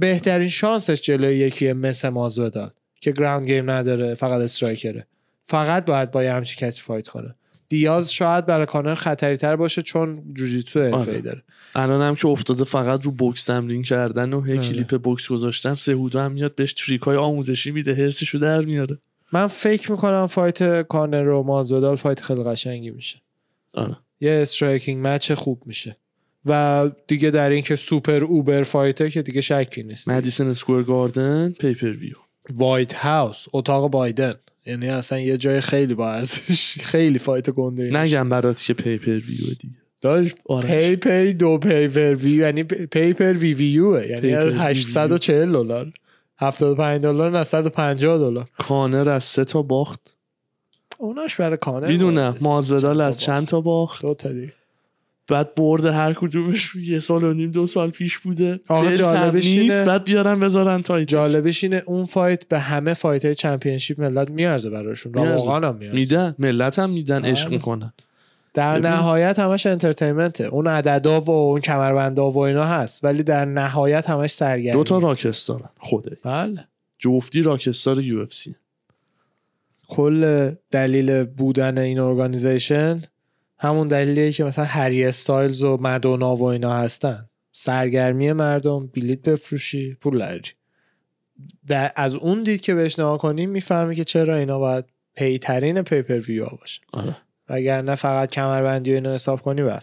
[0.00, 2.70] بهترین شانسش جلوی یکی مثل مازودال
[3.00, 5.06] که ground game نداره فقط striker ه.
[5.44, 7.34] فقط باید با همچی کسی fight کنه.
[7.68, 11.20] دیاز شاید برای کانر خطری تر باشه چون جوجیتسو آره.
[11.20, 11.42] داره.
[11.74, 14.68] الان هم که افتاده فقط رو بوکس تمرین کردن و هی آره.
[14.68, 18.98] کلیپ بوکس گذاشتن سهودو هم میاد بهش trick های آموزشی میده حرصشو در میاره.
[19.32, 23.18] من فکر می‌کنم fight کانر و مازودال fight خیلی قشنگی میشه.
[23.74, 23.96] آره.
[24.20, 25.96] یه striking match خوب میشه.
[26.46, 30.08] و دیگه در این که super uber fight ه که دیگه شکی نیست.
[30.08, 32.16] مدیسن اسکوئر گاردن پیپر ویو
[32.50, 34.34] وایت هاوس اتاق بایدن.
[34.66, 36.78] یعنی اصلا یه جای خیلی با ارزش.
[36.80, 37.90] خیلی فایت گنده.
[37.90, 39.76] نگم برات که پیپر ویو دیگه
[40.48, 40.68] آره.
[40.68, 45.92] پی پی دو پیپر ویو یعنی پیپر وی ویو یعنی پیپر وی 840 دلار
[46.38, 48.48] 75 دلار نه 150 دلار.
[48.58, 50.15] کانر از سه تا باخت.
[50.98, 52.34] اوناش برای کانر می‌دونم.
[52.40, 53.20] مازدال از.
[53.20, 54.02] چند تا باخت.
[54.02, 54.52] دو تا دیگه.
[55.28, 58.60] بعد برد هر کدومش یه سال و نیم دو سال پیش بوده.
[58.68, 63.24] دلتم جالبش نیست اینه- بعد بیارن بذارن title جالبش اینه اون fight به همه fight
[63.24, 65.12] های championship ملت میارزه براشون.
[65.14, 65.18] و.
[65.18, 65.96] واقعا هم میارزه.
[65.98, 66.34] میدن.
[66.38, 67.56] ملت هم میدن عشق آره.
[67.56, 67.92] می‌کنن.
[68.54, 68.78] در.
[68.78, 70.44] نهایت همش entertainment ه.
[70.44, 74.78] اون عددا و اون کمربندا و اینا هست ولی در نهایت همش سرگرمی.
[74.78, 75.68] دو تا rockstar ن.
[75.78, 76.64] خوده بله.
[76.98, 78.54] جفتی rockstar UFC.
[79.88, 83.02] کل دلیل بودن این organization
[83.58, 87.28] همون دلیلیه که مثلا هری استایلز و مدونا و اینا هستن.
[87.52, 90.52] سرگرمی مردم بلیت بفروشی پول لرجی
[91.68, 94.84] در از اون دید که بهش نگاه کنیم می‌فهمی که چرا اینا باید
[95.14, 97.16] پیترین پیپر ویو باشه آره.
[97.48, 99.82] وگرنه فقط کمربندی و اینو حساب کنی بر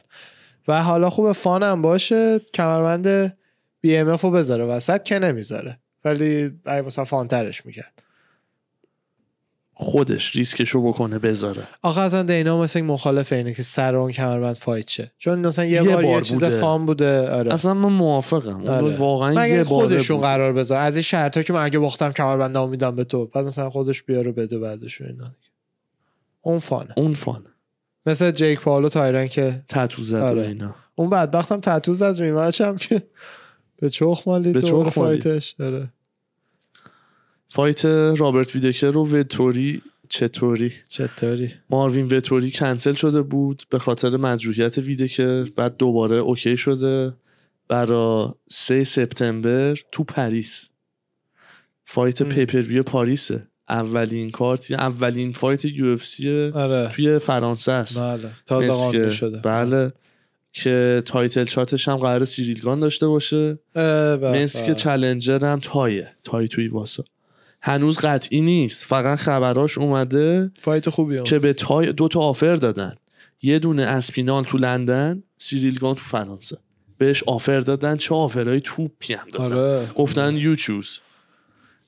[0.67, 3.37] و حالا خوب فان هم باشه کمربند
[3.81, 5.79] بی ام رو بذاره وسط که نمی‌ذاره.
[6.05, 8.02] ولی اگه مثلا فانترش می‌کرد.
[9.73, 11.67] خودش ریسکشو بکنه بذاره.
[11.81, 15.11] آخه اصلا دینا مثل این مخالف اینه که سر اون کمربند fight شه.
[15.17, 16.59] چون مثلا یه, یه بار, یه بار چیز بوده.
[16.59, 17.53] fun بوده آره.
[17.53, 18.67] اصلا من موافقم.
[18.67, 18.97] آره.
[18.97, 20.25] واقعا مگر یه خودشون بود.
[20.25, 23.69] قرار بذار از این شرط که من اگه باختم کمربندامو میدم به تو بعد مثلا
[23.69, 25.31] خودش بیاره بده بعدش اینا.
[26.41, 26.93] اون fun ه.
[26.97, 27.45] اون fun
[28.05, 30.47] مثل جیک پال و تایرن که تتو زد آره.
[30.47, 30.75] اینا.
[30.95, 33.03] اون بدبختم تتو زد rematch هم که
[33.77, 34.89] به چخ مالید به چخ.
[34.89, 35.55] fight ش.
[35.59, 35.87] آره.
[37.53, 44.77] fight رابرت ویدکر و وتوری چطوری؟ چطوری؟ ماروین وتوری کنسل شده بود به خاطر مجروحیت
[44.77, 47.13] ویدکر بعد دوباره اوکی شده.
[47.67, 50.69] برای 3 سپتامبر تو پاریس.
[51.85, 52.29] fight ام.
[52.29, 53.47] pay-per-view پاریسه.
[53.69, 56.91] اولین کارت اولین fight UFC آره.
[56.95, 58.01] توی فرانسه است.
[58.01, 58.29] بله.
[58.45, 59.37] تازه قانونی شده.
[59.37, 59.93] بله.
[60.53, 63.59] که title shot ش هم قراره سیریل گان داشته باشه.
[63.73, 64.75] بله، که بله.
[64.75, 66.09] challenger هم تایه.
[66.23, 67.03] تای تویواسا.
[67.65, 71.23] هنوز قطعی نیست فقط خبراش اومده fight خوبی هم.
[71.23, 72.95] که به تای دو تا offer دادن
[73.41, 76.57] یه دونه اسپینال تو لندن سیریل گان تو فرانسه
[76.97, 80.99] بهش offer دادن چه offer های توپی هم دادن آره گفتن you choose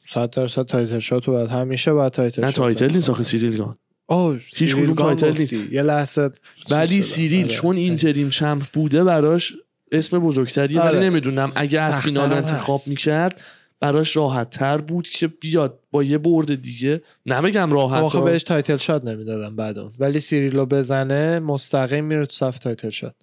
[0.08, 2.92] صد درصد title shot باید همیشه باید title نه title.
[2.92, 3.78] نیست آخه سیریل گان
[4.56, 5.68] هیچ کدوم گان title گفتی.
[5.72, 6.30] یه لحظه
[6.72, 7.02] ولی.
[7.02, 7.54] سیریل آره.
[7.54, 9.54] چون interim champ بوده براش
[9.92, 10.98] اسم بزرگتریه آره.
[10.98, 12.34] ولی نمی‌دونم اگه اسپینال.
[12.34, 13.42] انتخاب می‌کرد
[13.86, 17.02] براش راحت تر بود که بیاد با یه برد دیگه.
[17.26, 18.22] نمیگم راحت آخه.
[18.22, 19.92] بهش title shot نمی‌دادم بعد اون.
[20.00, 23.16] ولی سیریلو بزنه مستقیم میره تو صف title shot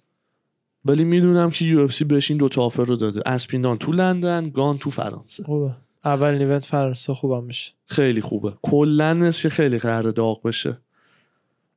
[0.85, 3.21] ولی می‌دونم که UFC بهش این دوتا offer رو داده.
[3.25, 5.43] اسپینال تو لندن گان تو فرانسه.
[5.43, 5.71] خوبه.
[6.05, 7.71] اول event فرانسه خوبم میشه.
[7.85, 8.53] خیلی خوبه.
[8.61, 10.77] کلا مثل که خیلی قراره داغ بشه.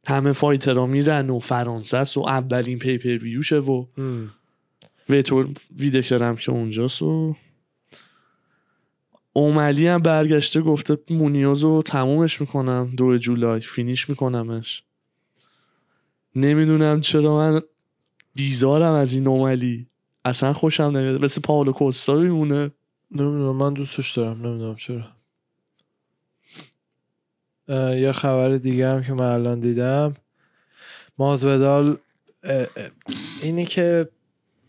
[0.06, 3.84] همه fighter ها میرن و فرانسه است و اولین pay-per-view شه و.
[5.08, 7.36] ویتور ویدکرم که اونجاست و
[9.36, 13.60] اوملی هم برگشته گفته مونیوز رو تمومش می‌کنم دو جولای.
[13.60, 14.82] finish میکنمش.
[16.34, 17.60] نمی‌دونم چرا من
[18.34, 19.86] بیزارم از این اوملی.
[20.24, 21.24] اصلا خوشم نمیاد.
[21.24, 22.70] مثل پاولو کوستا میمونه.
[23.10, 24.46] نمی‌دونم من دوستش دارم.
[24.46, 25.04] نمی‌دونم چرا.
[27.96, 30.14] یه خبر دیگه هم که من الان دیدم.
[31.18, 31.96] مازودال
[33.42, 34.08] اینی که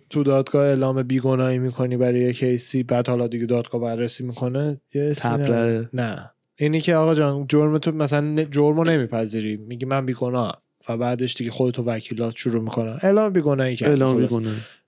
[0.09, 5.03] تو دادگاه اعلام بیگناهی می‌کنی برای یه کیسی بعد حالا دیگه دادگاه بررسی می‌کنه یه
[5.03, 5.85] اسمی.
[5.93, 6.31] نه.
[6.55, 9.57] اینی که آقا جان جرم تو مثلا جرمو نمیپذیری.
[9.57, 10.57] میگی من بیگناهم.
[10.89, 12.99] و بعدش دیگه خودتو وکیلات شروع می‌کنن.
[13.01, 14.29] اعلام بیگناهی کرد اعلام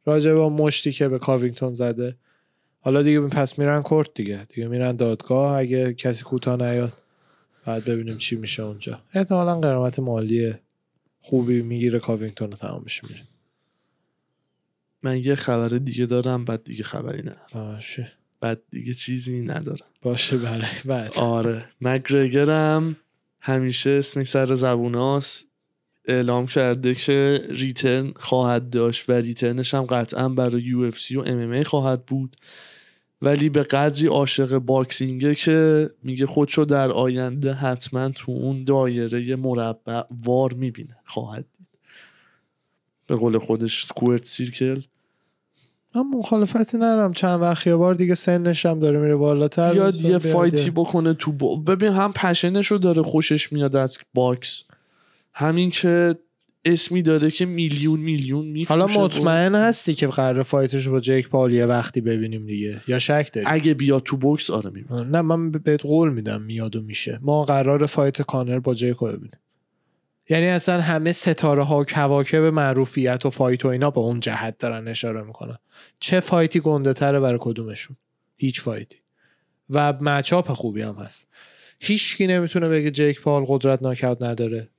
[0.06, 2.16] راجع به مشتی که به کاوینگتون زده.
[2.82, 4.40] حالا دیگه پس میرن کورت دیگه.
[4.54, 5.58] دیگه میرن دادگاه.
[5.58, 6.94] اگه کسی کوتاه نیاد
[7.66, 9.00] بعد ببینیم چی میشه اونجا.
[9.14, 10.54] احتمالا غرامت مالی
[11.22, 13.22] خوبی می‌گیره کاوینگتون رو تمام میشه میره
[15.04, 17.76] من یه خبر دیگه دارم بعد دیگه خبری ندارم.
[17.76, 18.12] باشه.
[18.40, 19.88] بعد دیگه چیزی ندارم.
[20.02, 21.18] باشه برای بعد.
[21.18, 21.66] آره.
[21.82, 22.96] مک‌گرگورم
[23.42, 25.48] همیشه اسمش سر زبوناست
[26.06, 31.64] اعلام کرده که return خواهد داشت و return ش هم قطعا برای UFC و MMA
[31.64, 32.38] خواهد بود.
[33.22, 39.36] ولی به قدری عاشق boxing ه که میگه خودشو در آینده حتما تو اون دایره
[39.36, 40.98] مربع وار می‌بینه.
[41.06, 41.68] خواهد دید.
[43.10, 44.82] به قول خودش squared circle.
[45.96, 47.14] من مخالفتی ندارم.
[47.14, 49.74] چند وقت یه بار دیگه سنش هم داره میره بالاتر.
[49.74, 51.56] بذار یه fight ی بکنه تو با...
[51.56, 54.64] ببین هم passion شو داره خوشش میاد از box.
[55.34, 56.16] همین که
[56.66, 61.00] اسمی داره که میلیون میلیون میفروشه حالا مطمئن هستی که قراره fight ش رو با
[61.00, 62.82] جیک پال یه وقتی ببینیم دیگه.
[62.88, 66.76] یا شک داری؟ اگه بیاد تو بوکس آره می‌بینه نه من بهت قول میدم میاد
[66.76, 67.20] و میشه.
[67.22, 69.40] ما قراره fight کانر با جیک رو ببینیم.
[70.30, 74.58] یعنی اصلا همه ستاره ها و کواکب معروفیت و fight و اینا با اون جهت
[74.58, 75.58] دارن اشاره می‌کنن.
[76.00, 77.98] چه fight ی گنده تره برای کدومشون؟
[78.38, 78.98] هیچ fight ی.
[79.70, 81.28] و matchup خوبی هم هست.
[81.80, 84.70] هیچکی نمی‌تونه بگه جیک پال قدرت ناکاوت نداره.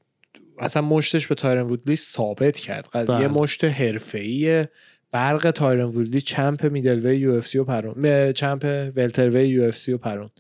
[0.58, 2.88] اصلا مشتش به تایرن وودلی ثابت کرد.
[2.92, 3.28] قضیه بله.
[3.28, 4.66] مشت حرفه‌ای
[5.12, 9.92] برق تایرن وودلی چمپ میدلوی یو اف سی و پرون چمپ ولتروی یو اف سی
[9.92, 10.30] و پرون.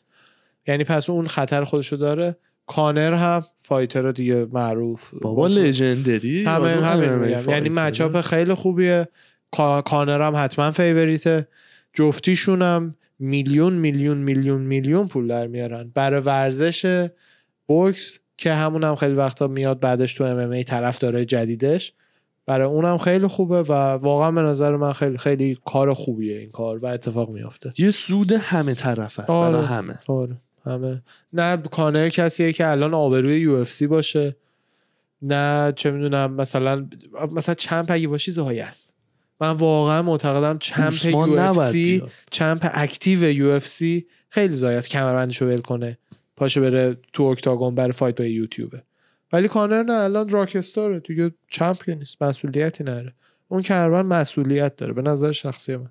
[0.66, 2.36] یعنی پس اون خطر خودشو داره.
[2.70, 5.14] کانر هم فایتر دیگه معروف.
[5.22, 7.68] بابا لژندری؟ همه همین یعنی.
[7.68, 9.08] مچاپ خیلی خوبیه.
[9.56, 11.48] کا- کانر هم حتما فیوریته.
[11.94, 15.90] جفتیشون هم میلیون میلیون میلیون میلیون پول در میارن.
[15.94, 17.08] برای ورزش
[17.66, 21.92] بوکس که همون هم خیلی وقتا میاد بعدش تو MMA طرف داره جدیدش.
[22.46, 26.78] برای اونم خیلی خوبه و واقعا به نظر من خیلی خیلی کار خوبیه این کار
[26.78, 27.72] و اتفاق میافته.
[27.78, 29.52] یه سود همه طرف است آره.
[29.52, 29.98] برای همه.
[30.08, 30.36] آره.
[30.66, 31.02] همه.
[31.32, 34.36] نه کانر کسیه که الان آبروی UFC باشه.
[35.22, 36.88] نه چه می‌دونم مثلا
[37.32, 38.94] مثلا champ اگه باشی ضایع است
[39.40, 42.02] من واقعا معتقدم چمپ یو اف سی.
[42.30, 45.98] چمپ اکتیو یو اف سی خیلی زای است کمربندشو ول کنه
[46.36, 48.82] پاشه بره تو octagon برای fight با یوتیوبه.
[49.32, 53.14] ولی کانر نه الان rockstar ه دیگه champ که نیست مسئولیتی نداره
[53.48, 55.90] اون کمربند مسئولیت داره به نظر شخصی من.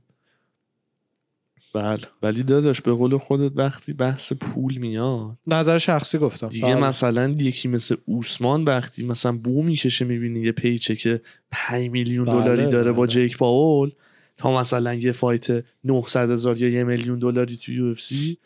[1.74, 6.88] بله ولی داداش به قول خودت وقتی بحث پول میاد نظر شخصی گفتم دیگه بله.
[6.88, 12.44] مثلا یکی مثل اوسمان وقتی مثلا بو می‌کشه می‌بینی یه paycheck که 5 میلیون بله،
[12.44, 13.12] دلاری داره با بله.
[13.12, 13.92] جیک پال
[14.38, 18.38] تا مثلا یه fight 900 هزار یا یه میلیون دلاری تو UFC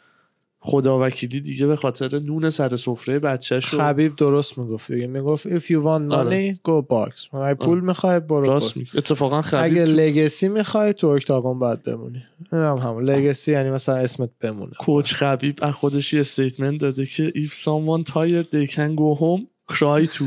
[0.65, 4.91] خدا وکیلی دیگه به خاطر نون سر سفره بچه‌ش خبیب درست می‌گفت.
[4.91, 6.53] دیگه می‌گفت if you want آره.
[6.53, 7.35] money go box.
[7.35, 8.77] اگه پول می‌خوای برو راست.
[8.77, 8.89] میگه.
[8.95, 12.23] اتفاقا اگه خبیب تو لگسی می‌خوای تو اکتاگون باید بمونی.
[12.53, 13.03] این هم همون.
[13.03, 14.71] لگسی یعنی مثلا اسمت بمونه.
[14.79, 19.73] کوچ خبیب از خودش یه استیتمنت داده که if someone tired they can go home
[19.75, 20.23] cry to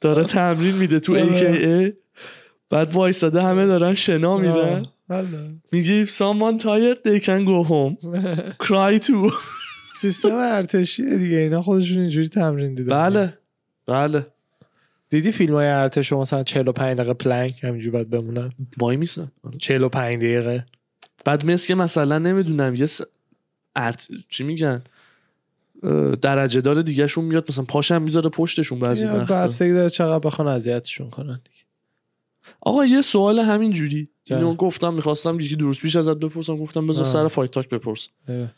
[0.00, 1.90] داره تمرین میده تو آره.
[1.90, 1.92] AKA
[2.70, 4.86] بعد وایساده همه دارن شنا میرن.
[5.72, 7.96] میگه if someone tired they can go home.
[8.66, 9.32] Cry to
[10.00, 11.36] سیستم ارتشیه دیگه.
[11.36, 12.90] اینا خودشون اینجوری تمرین دیدن.
[12.90, 13.38] بله.
[13.86, 14.26] بله.
[15.10, 20.66] دیدی فیلم های ارتش مثلا 45 دقیقه پلنک همینجوری باید بمونن؟ وای میسن 45 دقیقه.
[21.24, 23.00] بعد مثل که مثلا نمی‌دونم یه س...
[23.76, 24.08] ارت...
[24.28, 24.82] چی میگن؟
[26.22, 29.34] درجه دار دیگه شون میاد مثلا پاشم می‌ذاره پشتشون بعضی وقتا.
[29.34, 31.40] بستگی داره چقدر بخوان اذیتشون کنن
[32.64, 34.38] آقا یه سوال همین جوری جان.
[34.38, 37.04] اینو گفتم می‌خواستم یکی درست پیش ازت بپرسم گفتم بذار.
[37.04, 38.48] سر Fight Talk بپرسم اه.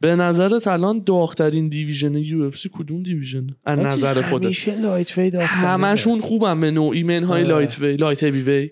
[0.00, 5.42] به نظرت الان داغترین division UFC کدوم division از نظر خودت همیشه light آفتابه.
[5.42, 7.42] همشون خوبن به نوعی منهای.
[7.42, 8.70] lightweight light heavyweight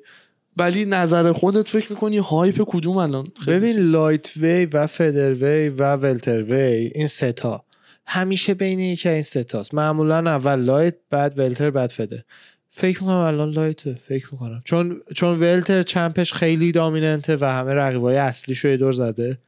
[0.57, 7.07] ولی نظر خودت فکر می‌کنی hype کدوم الان ببین؟ lightweight و featherweight و welterweight این
[7.07, 7.65] ستا
[8.07, 12.19] همیشه بین یکی از این ستاست معمولا اول light بعد welter بعد feather
[12.75, 14.63] فکر می‌کنم الان light فکر می‌کنم.
[14.65, 19.39] چون چون welter champ ش خیلی dominant ه و همه رقیبای اصلیشو یه دور زده.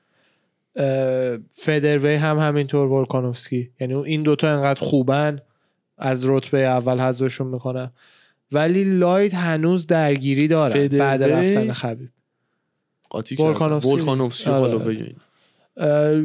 [0.77, 3.71] اه، featherweight هم همینطور ولکانوفسکی.
[3.81, 5.39] یعنی این دوتا انقدر خوبن
[5.99, 7.93] از رتبه اول حذفشون می‌کنم
[8.53, 12.09] ولی light هنوز درگیری داره بعد رفتن خبیب.
[13.11, 13.51] قاطی کردم.
[13.51, 14.51] ولکانوفسکی.
[14.51, 15.15] آره.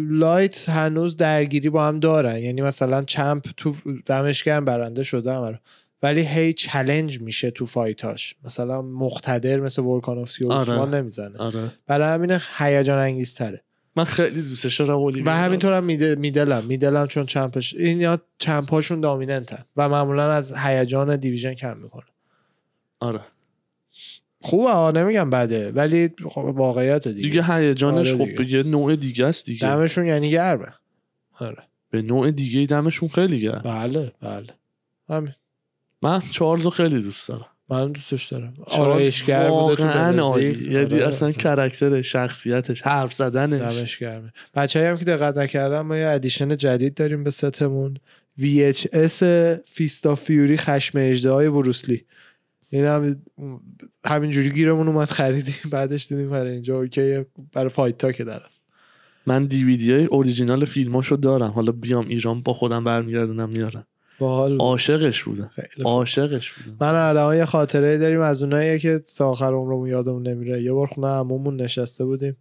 [0.10, 2.38] light هنوز درگیری با هم دارن.
[2.38, 5.34] یعنی مثلا champ تو دمش گرم برنده شده.
[5.34, 5.60] هم
[6.04, 8.36] ولی هی چلنج میشه تو فایتاش.
[8.44, 10.86] مثلا مقتدر مثل ولکانوفسکی و آره.
[10.86, 11.38] نمی‌زنه.
[11.38, 11.72] آره.
[11.88, 13.64] برای همین هیجان انگیزتره
[13.96, 16.66] من خیلی دوستش دارم و همینطور هم میده- میدلم.
[16.66, 19.66] میدلم چون چمپش این یا چمپاشون دامیننتن.
[19.78, 22.06] و معمولا از هیجان دیویژن کم می‌کنه.
[23.00, 23.22] آره.
[24.42, 25.72] خوبه ها نمیگم بده.
[25.72, 29.68] ولی خب واقعیت دیگه, دیگه هیجانش آره خب یه نوع دیگه است دیگه.
[29.68, 30.74] دمشون یعنی گرمه.
[31.40, 31.64] آره.
[31.92, 33.62] به نوع دیگه دمشون خیلی گرم.
[33.66, 34.48] بله بله.
[35.10, 35.34] همین.
[36.02, 37.46] من چارلز رو خیلی دوست دارم.
[37.70, 38.54] من دوستش دارم.
[38.68, 41.08] آرایشگر بوده تو یعنی آره.
[41.08, 43.78] اصلا character شخصیتش حرف زدنش.
[43.78, 47.98] دمش گرمه بچه هم که دقت نکردم ما یه edition جدید داریم به ستمون.
[48.40, 49.24] VHS
[49.66, 52.06] Fist of Fury خشم اژدهای بروسلی
[52.70, 53.22] این هم
[54.06, 55.56] همینجوری گیرمون اومد خریدیم.
[55.72, 58.62] بعدش دیدیم برای اینجا okay برای فایت تا که در است.
[59.26, 61.52] من دیویدی های اوریجینال فیلماشو دارم.
[61.52, 63.88] حالا بیام ایران با خودم برمیگردونم میارم.
[64.60, 65.52] عاشقش بودم.
[65.86, 70.64] عاشقش بودم من اردوان یه خاطره داریم از اونایی که تا آخر عمرمون یادمون نمیره
[70.64, 72.38] یه بار خونه عمومون نشسته بودیم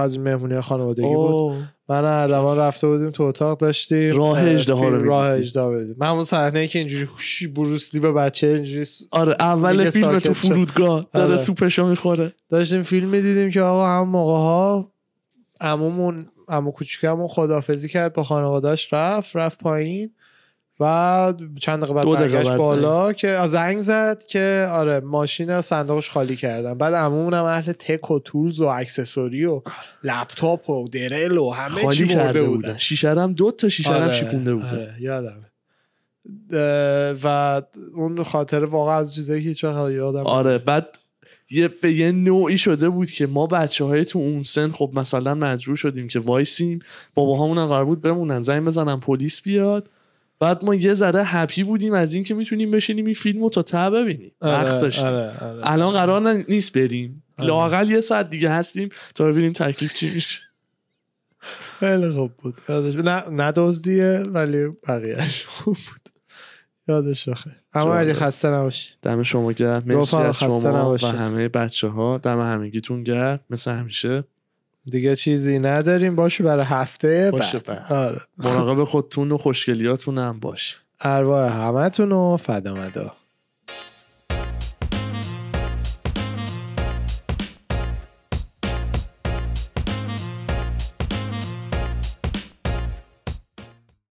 [0.00, 1.64] از این مهمونی خانوادگی بود.
[1.88, 5.26] من اردوان رفته بودیم تو اتاق داشتیم راه اه، اژدها رو راه.
[5.30, 7.08] اجده میدیم من اون صحنه که اینجوری
[7.54, 10.34] بروسلی به بچه اینجوری س- آره اول فیلم تو.
[10.34, 11.36] فرودگاه داره آره.
[11.36, 14.92] سوپشو می‌خوره داشتیم فیلم می‌دیدیم که آقا هم موقع ها
[15.60, 20.10] عمومون عمو کوچیکمون خدافزی کرد با خانوادهش رفت رفت پایین
[20.80, 26.10] و چند دقیقه بعد برگشت بالا که آ، زنگ زد که آره ماشین و صندوقش
[26.10, 26.78] خالی کردن.
[26.78, 29.62] بعد عمومون هم اهل تک و تولز و اکسسوری و
[30.04, 32.56] لپتاپ و درل و همه چی برده کرده بودن.
[32.56, 32.76] بودن.
[32.76, 34.66] شیشه هم دو تا شیشه رو هم آره، شکونده بودن.
[34.66, 35.50] آره، یادمه.
[36.52, 37.62] اه، و
[37.94, 40.86] اون خاطره واقعا از چیزایی که وقت یادم آره بعد
[41.50, 45.34] یه به یه نوعی شده بود که ما بچه های تو اون سن خب مثلا
[45.34, 46.78] مجبور شدیم که وایسیم.
[47.14, 48.40] باباهامون هم قرار بود بمونن.
[48.40, 49.88] زنگ بزنن پلیس بیاد.
[50.40, 53.62] بعد ما یه ذره هپی بودیم از این که می‌تونیم بشینیم این فیلم رو تا
[53.62, 54.32] ته ببینیم.
[54.40, 55.06] آره، وقت داشتیم.
[55.06, 55.60] آره، آره.
[55.62, 57.22] الان قرار نیست بریم.
[57.38, 57.48] آره.
[57.48, 60.40] لاقل یه ساعت دیگه هستیم تا ببینیم تکلیف چی میشه.
[61.80, 62.54] خیلی خوب بود.
[62.68, 62.94] یادش
[63.30, 66.08] نه دزدیه ولی بقیهش خوب بود.
[66.88, 67.86] یادش بخیر اما.
[67.86, 69.82] مردی خسته نباشی دم شما گرم.
[69.86, 71.06] مرسی از شما و.
[71.06, 73.40] همه بچه ها دم همگیتون گرم.
[73.50, 74.24] مثل همیشه.
[74.90, 76.16] دیگه چیزی نداریم.
[76.16, 77.58] باشه برای هفته باشه.
[77.58, 77.92] بعد.
[77.92, 78.20] آره.
[78.38, 80.80] مراقب خودتون و خوشگلیاتون هم باش.
[81.00, 83.16] ارواح همتون و فدا مدا.